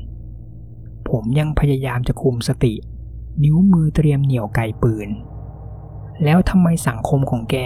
[1.11, 2.75] ผมยังพยายามจะคุมสติ
[3.43, 5.09] นิ้วมือเตรียมเหนี่ยวไกปืน
[6.25, 7.57] แล้วทำไมสังคมของแก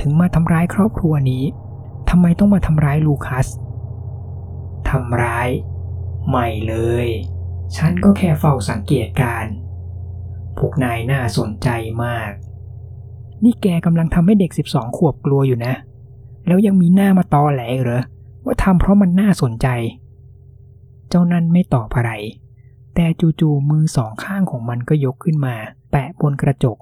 [0.00, 1.44] ถึงมาทำร้ายครอบครัวนี้
[2.10, 3.46] ทำไมต้องมาทำร้ายลูคัส
[4.88, 5.48] ทำร้าย
[6.28, 6.74] ไม่เล
[7.06, 7.08] ย
[7.76, 9.46] ฉันก็แค่เฝ้าสังเกตการ
[10.58, 11.68] พวกนายน่าสนใจ
[12.04, 12.30] มาก
[13.44, 15.74] นี่แกกำลังทำให้เด็ก 12 ขวบกลัวอยู่นะ
[16.46, 18.02] แล้วยังมีหน้ามาตอแหลเหรอ
[18.44, 19.68] ว่าทำเพราะมันน่าสนใจ
[21.08, 22.12] เจ้านั่นไม่ตอบอะไร
[22.94, 23.06] แต่
[23.40, 25.54] จู่ๆมือสองข้างของมันก็ยกขึ้นมา
[25.90, 26.76] แปะบนกระจก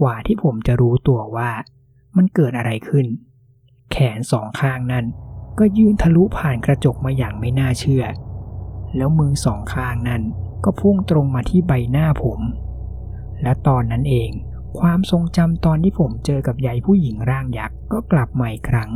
[0.00, 1.50] กว่าที่ผมจะรู้ตัวว่า
[2.16, 3.06] มันเกิดอะไรขึ้น
[3.92, 5.04] แขนสองข้างนั้น
[5.58, 8.04] ก็ยื่นทะลุผ่านกระจกมาอย่างไม่น่าเชื่อ
[8.96, 10.22] แล้วมือสองข้างนั้น
[10.64, 12.40] ก็พุ่งตรงมาที่ใบหน้าผม
[13.42, 14.30] และตอนนั้นเอง
[14.80, 18.90] ความทรงจำตอนที่ผมเจอกับยายผู้หญิงร่างยักษ์ก็กลับมาอีกครั้ง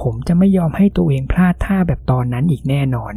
[0.00, 3.14] ผมจะไม่ยอมให้ตัวเองพลาดท่าแบบตอนนั้นอีกแน่นอน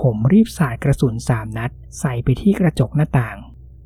[0.00, 3.36] ผมรีบสาดกระสุนสามนัด ใส่ไปที่กระจกหน้าต่าง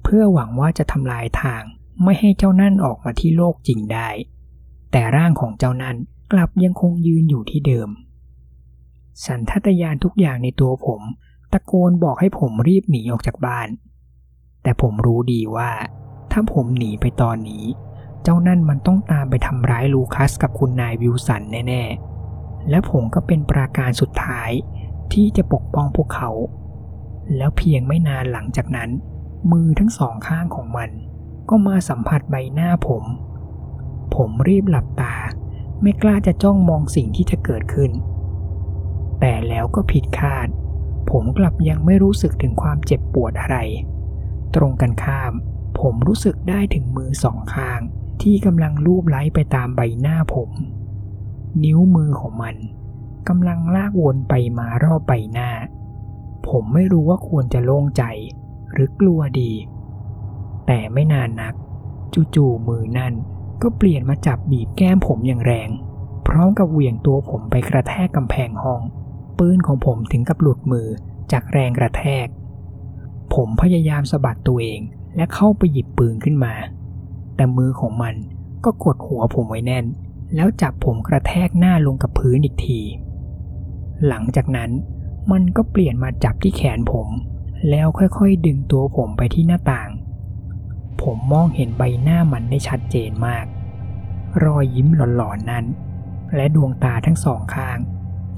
[0.03, 1.63] เพื่อหวังว่าจะทำลายทาง
[2.05, 4.09] ไม่ให้เจ้านั่นออกมาที่โลกจริงได้
[4.93, 5.97] แต่ร่างของเจ้านั่น
[6.33, 7.89] กลับยังคงยืนอยู่ที่เดิม
[9.27, 11.03] สันทัตยานทุกอย่างในตัวผม
[11.53, 13.69] ตะโกนบอกให้ผมรีบหนีออกจากบ้าน
[14.63, 15.71] แต่ผมรู้ดีว่า
[16.33, 17.65] ถ้าผมหนีไปตอนนี้
[18.23, 24.51] เจ้านั่นมันต้องตามไปทำร้ายลูคัสกับคุณนายวิลสันแน่ๆ และผมก็เป็นปราการสุดท้าย
[25.13, 26.31] ที่จะปกป้องพวกเขา
[27.37, 28.91] แล้วเพียงไม่นานหลังจากนั้น
[29.53, 30.91] มือทั้งสองข้างของมัน
[31.49, 33.05] ก็มาสัมผัสใบหน้าผม
[34.15, 35.15] ผมรีบหลับตา
[35.83, 37.91] ไม่กล้าจะจ้องมองสิ่งที่จะเกิดขึ้น
[39.21, 40.49] แต่แล้วก็ผิดคาด
[41.11, 43.57] ผมกลับยังไม่รู้สึกถึงความเจ็บปวดอะไร
[44.57, 45.33] ตรงกันข้าม
[45.81, 47.81] ผมรู้สึกได้ถึงมือสองข้าง
[48.23, 50.51] ที่กำลังลูบไล้ไปตามใบหน้าผม
[51.65, 52.57] นิ้วมือของมัน
[53.29, 55.51] กำลังลากวนไปมารอบใบหน้า
[56.49, 58.05] ผมไม่รู้ว่าควรจะโล่งใจ
[58.73, 59.53] หรือกลัวดี
[60.67, 61.55] แต่ไม่นานนัก
[62.35, 63.15] จู่ๆมือนั่น
[63.63, 65.71] ก็เปลี่ยนมาจับบีบแก้มผมอย่างแรง
[66.29, 68.81] พร้อมกับเหวี่ยงตัวผมไปกระแทกกำแพงห้อง
[69.39, 70.89] ปืนของผมถึงกับหลุดมือ
[71.33, 72.27] จากแรงกระแทก
[73.35, 74.81] ผมพยายามสะบัดตัวเอง
[75.17, 76.55] และเข้าไปหยิบปืนขึ้นมา
[77.37, 78.15] แต่มือของมัน
[78.65, 79.85] ก็กดหัวผมไว้แน่น
[80.35, 82.81] แล้วจับผมกระแทกหน้าลงกับพื้นอีกที
[84.07, 84.71] หลังจากนั้น
[85.33, 87.09] มันก็เปลี่ยนมาจับที่แขนผม
[87.71, 89.91] แล้วค่อยๆดึงตัวผมไปที่หน้าต่าง
[91.03, 93.45] ผมมองเห็นใบหน้ามันได้ชัดเจนมาก
[94.45, 95.65] รอยยิ้มหลอนๆนั้น
[96.37, 97.79] และดวงตาทั้งสองข้าง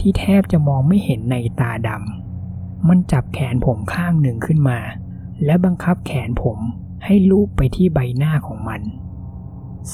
[0.00, 2.31] ที่แทบจะมองไม่เห็นในตาดำ
[2.88, 4.78] มันจับแขนผมข้างหนึ่งขึ้นมา
[5.44, 6.58] และบังคับแขนผม
[7.04, 8.80] ให้ลูบไปที่ใบหน้าของมัน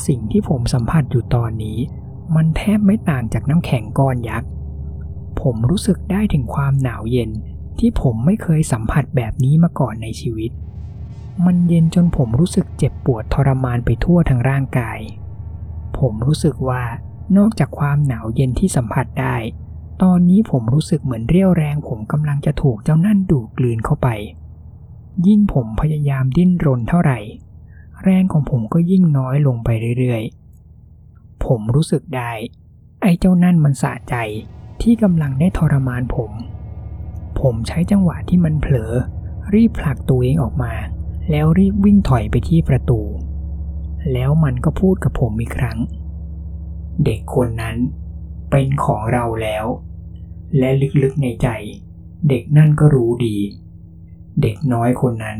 [0.06, 1.78] สิ่งที่ผมสัมผัสอยู่ตอนนี้
[2.36, 4.48] มันแทบไม่ต่างจากน้ำแข็งก้อนยักษ์
[5.40, 7.30] ผมรู้สึกได้ถึงความหนาวเย็น
[7.78, 10.50] ที่ผมไม่เคยสัมผัสแบบนี้มาก่อนในชีวิต
[11.46, 14.98] มันเย็นจนผมรู้สึกเจ็บปวดทรมานไปทั่วทั้งร่างกาย
[15.98, 16.82] ผมรู้สึกว่า
[17.36, 19.36] นอกจากความหนาวเย็นที่สัมผัสได้
[20.02, 24.08] ตอนนี้ผมรู้สึกเหมือนเรี่ยวแรงผมกำลังจะถูกเจ้านั่นดูดกลืนเข้าไป
[25.26, 27.18] ยิ่งผมพยายามดิ้นรนเท่าไหร่
[28.04, 29.68] แรงของผมก็ยิ่งน้อยลงไป
[29.98, 32.30] เรื่อยๆ ผมรู้สึกได้
[33.02, 34.14] ไอ้เจ้านั่นมันสะใจ
[34.82, 36.32] ที่กำลังได้ทรมานผม
[37.40, 38.92] ผมใช้จังหวะที่มันเผลอ
[39.54, 40.72] รีบผลักตัวเองออกมา
[41.30, 43.00] แล้วรีบวิ่งถอยไปที่ประตู
[44.12, 45.78] แล้วมันก็พูดกับผมอีกครั้ง
[47.04, 47.76] เด็กคนนั้น
[48.50, 49.66] เป็นของเราแล้ว
[50.58, 50.68] และ
[51.02, 51.48] ลึกๆในใจ
[52.28, 53.36] เด็กนั่นก็รู้ดี
[54.42, 55.38] เด็กน้อยคนนั้น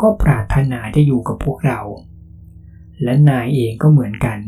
[0.00, 1.80] ก็ปรารถนาจะอยู่กับพวกเรา
[3.02, 4.38] และนายเองก็เหมือนกัน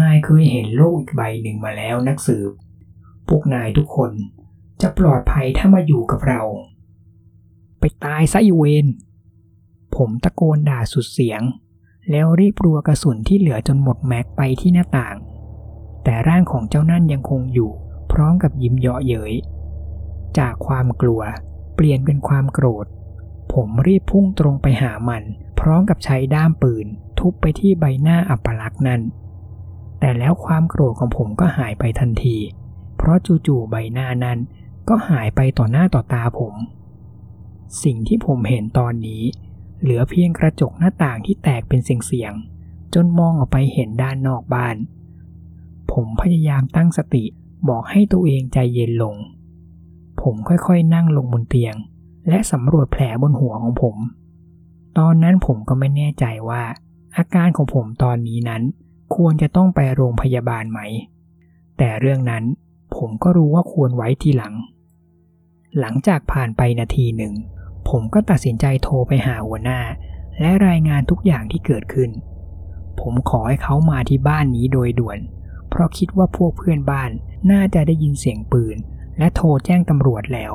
[0.00, 2.50] นายเคยเห็นโลกอีกใบหนึ่งมาแล้วนักสืบ
[3.28, 4.12] พวกนายทุกคน
[4.82, 6.42] จะปลอดภัยถ้ามาอยู่กับเรา
[7.78, 8.86] ไปตายซะอีเวน
[9.96, 11.42] ผมตะโกนด่าสุดเสียง
[12.10, 15.16] แล้วรีบรัวกระสุนที่เหลือจนหมดแม็กไปที่หน้าต่าง
[16.04, 17.70] แต่ร่างของเจ้านั่นยังคงอยู่
[18.12, 19.32] พร้อมกับยิ้มเยาะเย้ย
[20.38, 21.22] จากความกลัว
[21.74, 22.86] เปลี่ยนเป็นความโกรธ
[23.52, 25.22] ผมรีบพุ่งตรงไปหามัน
[25.60, 26.86] พร้อมกับใช้ด้ามปืน
[27.18, 29.02] ทุบไปที่ใบหน้าอัปลักษณ์นั้น
[30.00, 32.36] แต่แล้วความโกรธของผมก็หายไปทันที
[32.96, 34.38] เพราะจู่ๆใบหน้านั้น
[34.88, 36.54] ก็หายไปต่อหน้าต่อตาผม
[37.82, 39.22] สิ่งที่ผมเห็นตอนนี้
[39.80, 44.76] เหลือเพียงกระจกหน้าต่างที่แตกเป็นเสียงๆจนมองออกไปเห็นด้านนอกบ้าน
[45.92, 47.24] ผมพยายามตั้งสติ
[47.70, 49.14] บอกให้ตัวเองใจเย็นลง
[50.22, 51.74] ผมค่อยๆนั่งลงบนเตียง
[52.28, 53.96] และสำรวจแผลบนหัวของผม
[54.98, 56.62] ตอนนั้นผมก็ไม่แน่ใจว่า
[57.16, 58.62] อาการของผมตอนนี้นั้น
[59.14, 60.80] ควรจะต้องไปโรงพยาบาลไหม
[61.78, 62.44] แต่เรื่องนั้น
[62.96, 64.54] ผมก็รู้ว่าควรไว้ทีหลัง
[65.78, 67.34] หลังจากผ่านไปนาทีหนึ่ง
[67.88, 69.80] ผมก็ตัดสินใจโทรไปหาหัวหน้า
[70.40, 72.10] และรายงานทุกอย่างที่เกิดขึ้น
[73.00, 75.18] ผมขอให้เขามาที่บ้านนี้โดยด่วน
[75.68, 77.10] เพราะคิดว่าพวกเพื่อนบ้าน
[77.50, 78.76] น่าจะได้ยินเสียงปืน
[79.18, 80.54] และโทรแจ้งตำรวจแล้ว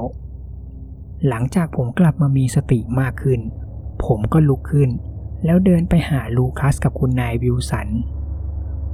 [1.28, 3.40] หลังจากผมกลับมามีสติมากขึ้น
[4.06, 4.90] ผมก็ลุกขึ้น
[5.46, 7.88] แล้วเดินไปหาลูคัสกับคุณนายวิลสัน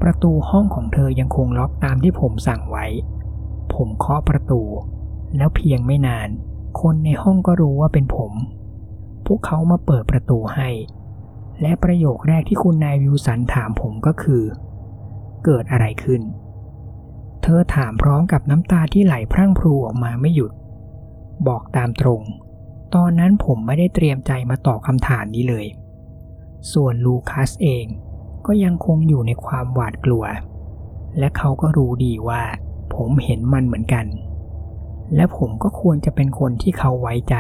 [0.02, 2.86] ประตูห้องของเธอยังคงล็อกตามที่ผมสั่งไว้
[3.74, 4.62] ผมเคาะประตู
[5.38, 6.30] แล้วเพียงไม่นาน
[6.82, 8.34] คนในห้องก็รู้ว่าเป็นผม
[9.26, 10.70] พวกเขามาเปิดประตูให้
[11.62, 14.44] และประโยคแรกที่คุณนายวิลสันถามผมก็คือ
[15.46, 16.22] เกิดอะไรขึ้น
[17.50, 20.52] เธอถามพร้อมกับน้ำตาที่ไหลพรั่งพรูออกมาไม่หยุด
[21.48, 22.22] บอกตามตรง
[22.96, 25.66] ตอนนั้นผมไม่ได้เตรียมใจมาตอบคำถามนี้เลย
[26.74, 27.86] ส่วนลูคัสเอง
[28.46, 30.26] ก็ยังคงอยู่ในความหวาดกลัว
[31.20, 32.42] และเขาก็รู้ดีว่า
[32.96, 34.06] ผมเห็นมันเหมือนกัน
[35.16, 37.36] และผมก็ควรจะเป็นคนที่เขาไว้ใจ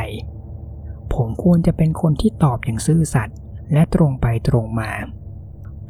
[1.14, 3.38] ผมควรจะเป็นคนที่ตอบอย่างซื่อสัตย์
[3.74, 4.91] และตรงไปตรงมา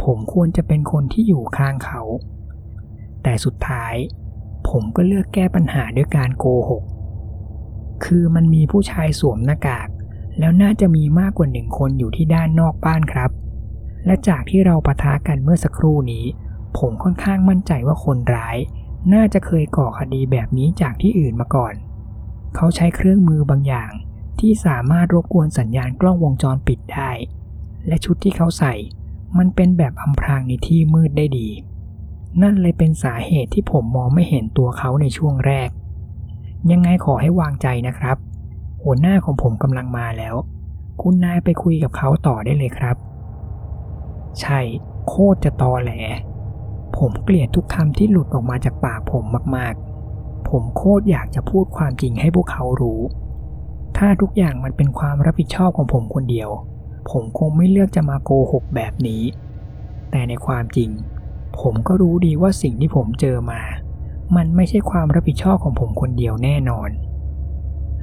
[0.04, 2.02] ผมควรจะเป็นคนที่อยู่ข้างเขา
[3.24, 3.96] แต่สุดท้าย
[4.70, 6.84] ผมก็เลือกแก้ปัญหาด้วยการโกหก
[8.06, 9.88] คือมันมีผู้ชายสวมหน้ากาก
[10.40, 13.32] แล้วน่าจะมีมากกว่าหนึ่งคนอยู่ที่ด้านนอกบ้านครับ
[14.06, 16.26] และจากที่เราปะทะกันเมื่อสักครู่นี้
[16.78, 18.58] ผมค่อนข้างมั่นใจว่าคนร้าย
[19.14, 21.74] น่าจะเคยก่อคดีแบบนี้จากที่อื่นมาก่อน
[22.56, 23.92] เขาใช้เครื่องมือบางอย่าง
[24.40, 27.12] ที่สามารถรบกวนสัญญาณกล้องวงจรปิดได้
[27.88, 28.74] และชุดที่เขาใส่
[29.38, 31.50] มันเป็นแบบอำพรางในที่มืดได้ดี
[32.42, 35.70] นั่นเลยเป็นสาเหตุที่ผมมองไม่เห็นตัวเขาในช่วงแรก
[36.72, 38.18] ยังไงขอให้วางใจนะครับ
[38.84, 40.36] หัวหน้าของผมกำลังมาแล้ว
[41.02, 42.96] คุณนายไปคุยกับเขาต่อได้เลยครับ
[44.40, 44.60] ใช่
[45.08, 45.92] โคตรจะตอแหล
[46.98, 49.24] ผมเกลียดทุกคำที่หลุดออกมาจากปากผม
[49.56, 53.02] มากๆ ผมโคตรอยากจะพูดความจริงให้พวกเขารู้
[53.98, 56.50] ถ้าทุกอย่างมันเป็นความรับผิดชอบของผมคนเดียว
[57.12, 59.24] ผมคงไม่เลือกจะมาโกหกแบบนี้
[60.12, 60.90] แต่ในความจริง
[61.62, 63.62] ผมก็รู้ดีว่าสิ่งที่ผมเจอมา
[64.36, 66.90] มันไม่ใช่ความรับผิดชอบของผมคนเดียวแน่นอน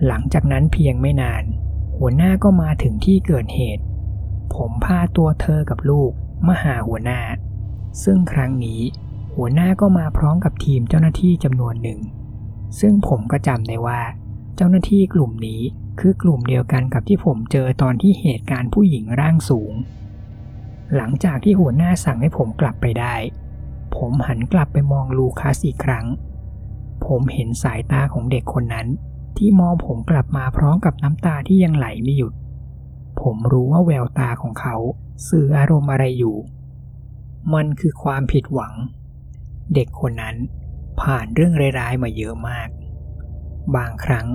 [0.06, 1.44] หลังจากนั้นเพียงไม่นาน
[1.98, 3.84] หัวหน้าก็มาถึงที่เกิดเหตุ
[4.54, 6.10] ผมพาตัวเธอกับลูก
[6.46, 7.20] มาหาหัวหน้า
[8.04, 8.80] ซึ่งครั้งนี้
[9.36, 12.00] หัวหน้าก็มาพร้อมกับทีมเจ้าหน้าที่จำนวนหนึ่ง
[12.80, 14.00] ซึ่งผมก็จำได้ว่า
[14.56, 15.60] เจ้าหน้าที่กลุ่มนี้
[16.00, 19.72] คือกลุ่มเดียวกันกับที่ผมเจอตอนที่เหตุการณ์ผู้หญิงร่างสูง
[20.96, 23.14] หลังจากที่หัวหน้าสั่งให้ผมกลับไปได้
[23.96, 26.06] ผมหันกลับไปมองลูคัสอีกครั้ง
[27.06, 28.88] ผมเห็นสายตาของเด็กคนนั้น
[29.36, 32.32] ที่มองผมกลับมาพร้อมกับน้ำตาที่ยังไหลไม่หยุด
[33.20, 34.76] ผมรู้ว่าแววตาของเขา
[35.28, 36.36] สื่ออารมณ์อะไรอยู่
[37.54, 38.74] มันคือความผิดหวัง
[39.74, 40.36] เด็กคนนั้น
[41.00, 42.68] ผ่านเรื่องร้ายๆมาเยอะมาก
[43.76, 44.26] บางครั้ง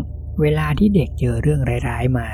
[0.41, 2.29] เวลาที่เด็กเจอเรื่องร้ายๆมา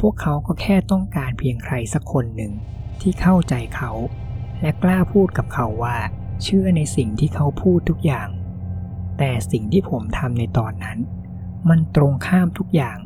[0.00, 2.52] พวกเขาก็แค่ต้องการเพียงใครสักคนหนึ่ง
[3.00, 3.90] ที่เข้าใจเขา
[4.60, 5.96] และกล้าพูดกับเขาว่า
[6.44, 8.28] เชื่อในสิ่งที่เขาพูดทุกอย่าง
[9.18, 10.98] แต่สิ่งที่ผมทำในตอนนั้น
[11.68, 12.98] มันตรงข้ามทุกอย่าง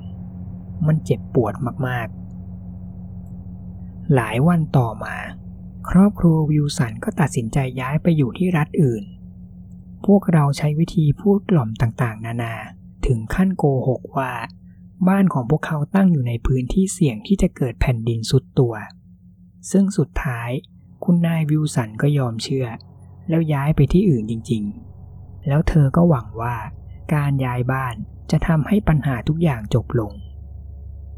[0.87, 1.55] มันเจ็บปวด
[1.87, 5.17] มากๆ หลายวันต่อมา
[5.91, 9.05] ครอบครัววิวสันก็ตัดสินใจย้ายไปอยู่ที่รัฐอื่น
[10.07, 12.55] พวกเราใช้วิธีพูดกล่อมต่างๆ นานา
[13.07, 14.33] ถึงขั้นโกหกว่า
[15.09, 18.75] บ้านของพวกเขาตั้งอยู่ในพื้นที่เสี่ยงที่จะเกิดแผ่นดินสุดตัว
[19.71, 20.51] ซึ่งสุดท้าย
[21.05, 22.67] คุณนายวิวสันก็ยอมเชื่อ
[23.29, 26.57] แล้วย้ายไปที่อื่นจริงๆ แล้วเธอก็หวังว่า
[27.15, 27.95] การย้ายบ้าน
[28.31, 30.13] จะทำให้ปัญหาทุกอย่างจบลง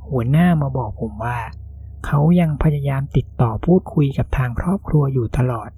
[0.08, 1.38] หัวหน้ามาบอกผมว่า
[2.06, 5.70] เขายังพยายามติดต่อพูดคุยกับทางครอบครัวอยู่ตลอด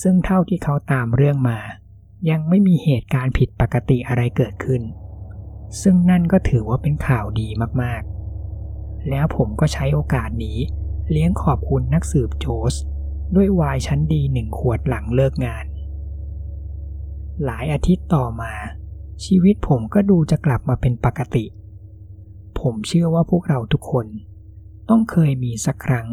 [0.00, 1.58] ซึ่งเท่าที่เขาตามเรื่องมา
[2.30, 4.82] ยังไม่มีเหตุการณ์ผิดปกติอะไรเกิดขึ้น
[5.82, 7.48] ซึ่งนั่นก็ถือว่าเป็นข่าวดี
[7.82, 10.58] มากๆ แล้วผมก็ใช้โอกาสนี้
[11.10, 12.74] เลี้ยงขอบคุณนักสืบโจส
[13.34, 15.66] ด้วยวายชั้นดีหนึ่งขวดหลังเลิกงาน
[17.44, 18.52] หลายอาทิตย์ต่อมา
[19.24, 21.44] ชีวิตผมก็ดูจะกลับมาเป็นปกติ
[22.60, 24.06] ผมเชื่อว่าพวกเราทุกคน
[24.88, 26.06] ต้องเคยมีสักครั้ง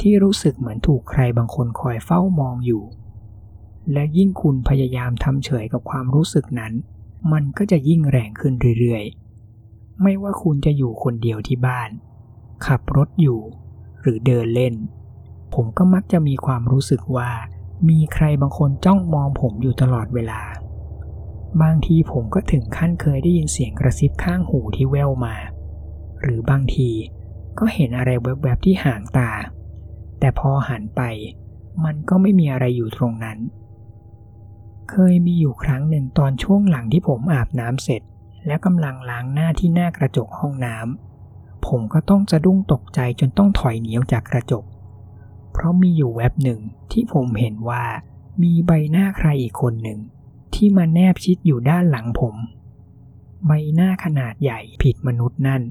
[0.00, 2.82] ที่รู้สึกเหมือนถูกใครบางคนคอยเฝ้ามองอยู่
[3.92, 6.72] และยิ่งคุณพยายามทำเฉยกับความรู้สึกนั้น
[7.32, 11.90] มันก็จะยิ่งแรงขึ้นเรื่อยๆ ไม่ว่าคุณจะอยู่คนเดียวที่บ้าน
[12.66, 13.40] ขับรถอยู่
[14.00, 14.74] หรือเดินเล่น
[15.54, 17.30] ผมก็มักจะมีความรู้สึกว่า
[17.88, 20.40] มีใครบางคนจ้องมองผมอยู่ตลอดเวลา
[21.62, 25.36] บางทีผมก็ถึงขั้นเคยได้ยินเสียงกระซิบข้างหูที่แว่วมา
[26.22, 26.90] หรือบางที
[27.58, 29.30] ก็เห็นอะไรแวบๆที่ห่างตา
[30.18, 31.02] แต่พอหันไป
[31.84, 33.38] มันก็ไม่มีอะไรอยู่ตรงนั้น
[34.90, 38.02] เคยมีอยู่ครั้งหนึ่งตอนช่วงหลังที่ผมอาบน้ำเสร็จ
[38.46, 44.64] และกำลังล้างหน้าที่หน้ากระจกห้องน้ำผมก็ต้องจะดุ้งตกใจจนต้องถอยเหนีออกจากกระจก
[45.58, 46.60] เพราะมีอยู่แว็บหนึ่ง
[46.92, 47.84] ที่ผมเห็นว่า
[48.42, 50.00] มีใบหน้าใครอีกคนหนึ่ง
[50.54, 52.36] ที่มาแนบชิดอยู่ด้านหลังผม
[53.46, 55.62] ใบหน้าขนาดใหญ่ผิดมนุษย์นั่น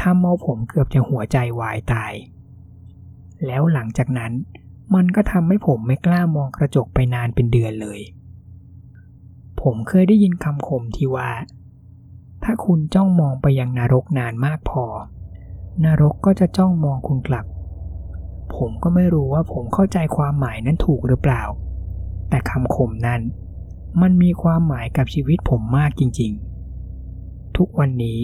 [0.00, 2.12] ทำเอาผมเกือบจะหัวใจวายตาย
[3.46, 4.32] แล้วหลังจากนั้น
[4.94, 8.00] มันก็ทำให้ผมไม่กล้ามองกระจกไปนานเป็นเดือนเลย
[9.60, 11.30] ผมเคยได้ยินคำคมที่ว่า
[12.44, 14.84] ถ้าคุณจ้องมองไปยังนรกนานมากพอ
[15.84, 17.46] นรกก็จะจ้องมองคุณกลับ
[18.56, 21.42] ผมก็ไม่รู้ว่าผมเข้าใจความหมายนั้นถูกหรือเปล่า
[22.28, 23.20] แต่คำคมนั้น
[24.02, 28.20] มันมีความหมายกับชีวิตผมมากจริงๆ ทุกวันนี้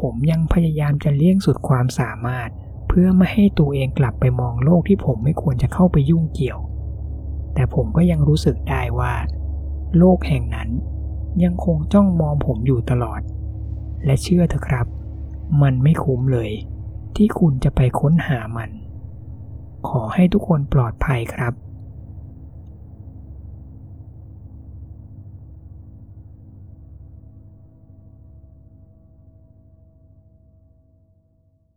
[0.00, 2.48] ผมยังพยายามจะเลี่ยงสุดความสามารถ
[2.88, 6.60] เพื่อไม่ให้ตัวเองกลับไปมองโลกที่ผมไม่ควรจะเข้าไปยุ่งเกี่ยว
[7.54, 9.14] แต่ผมก็ยังรู้สึกได้ว่า
[9.98, 10.68] โลกแห่งนั้น
[11.44, 13.20] ยังคงจ้องมองผมอยู่ตลอด
[14.04, 14.86] และเชื่อเถอะครับ
[15.62, 16.50] มันไม่คุ้มเลย
[17.16, 18.70] ที่คุณจะไปค้นหามัน
[19.88, 21.52] ขอให้ทุกคนปลอดภัยครับ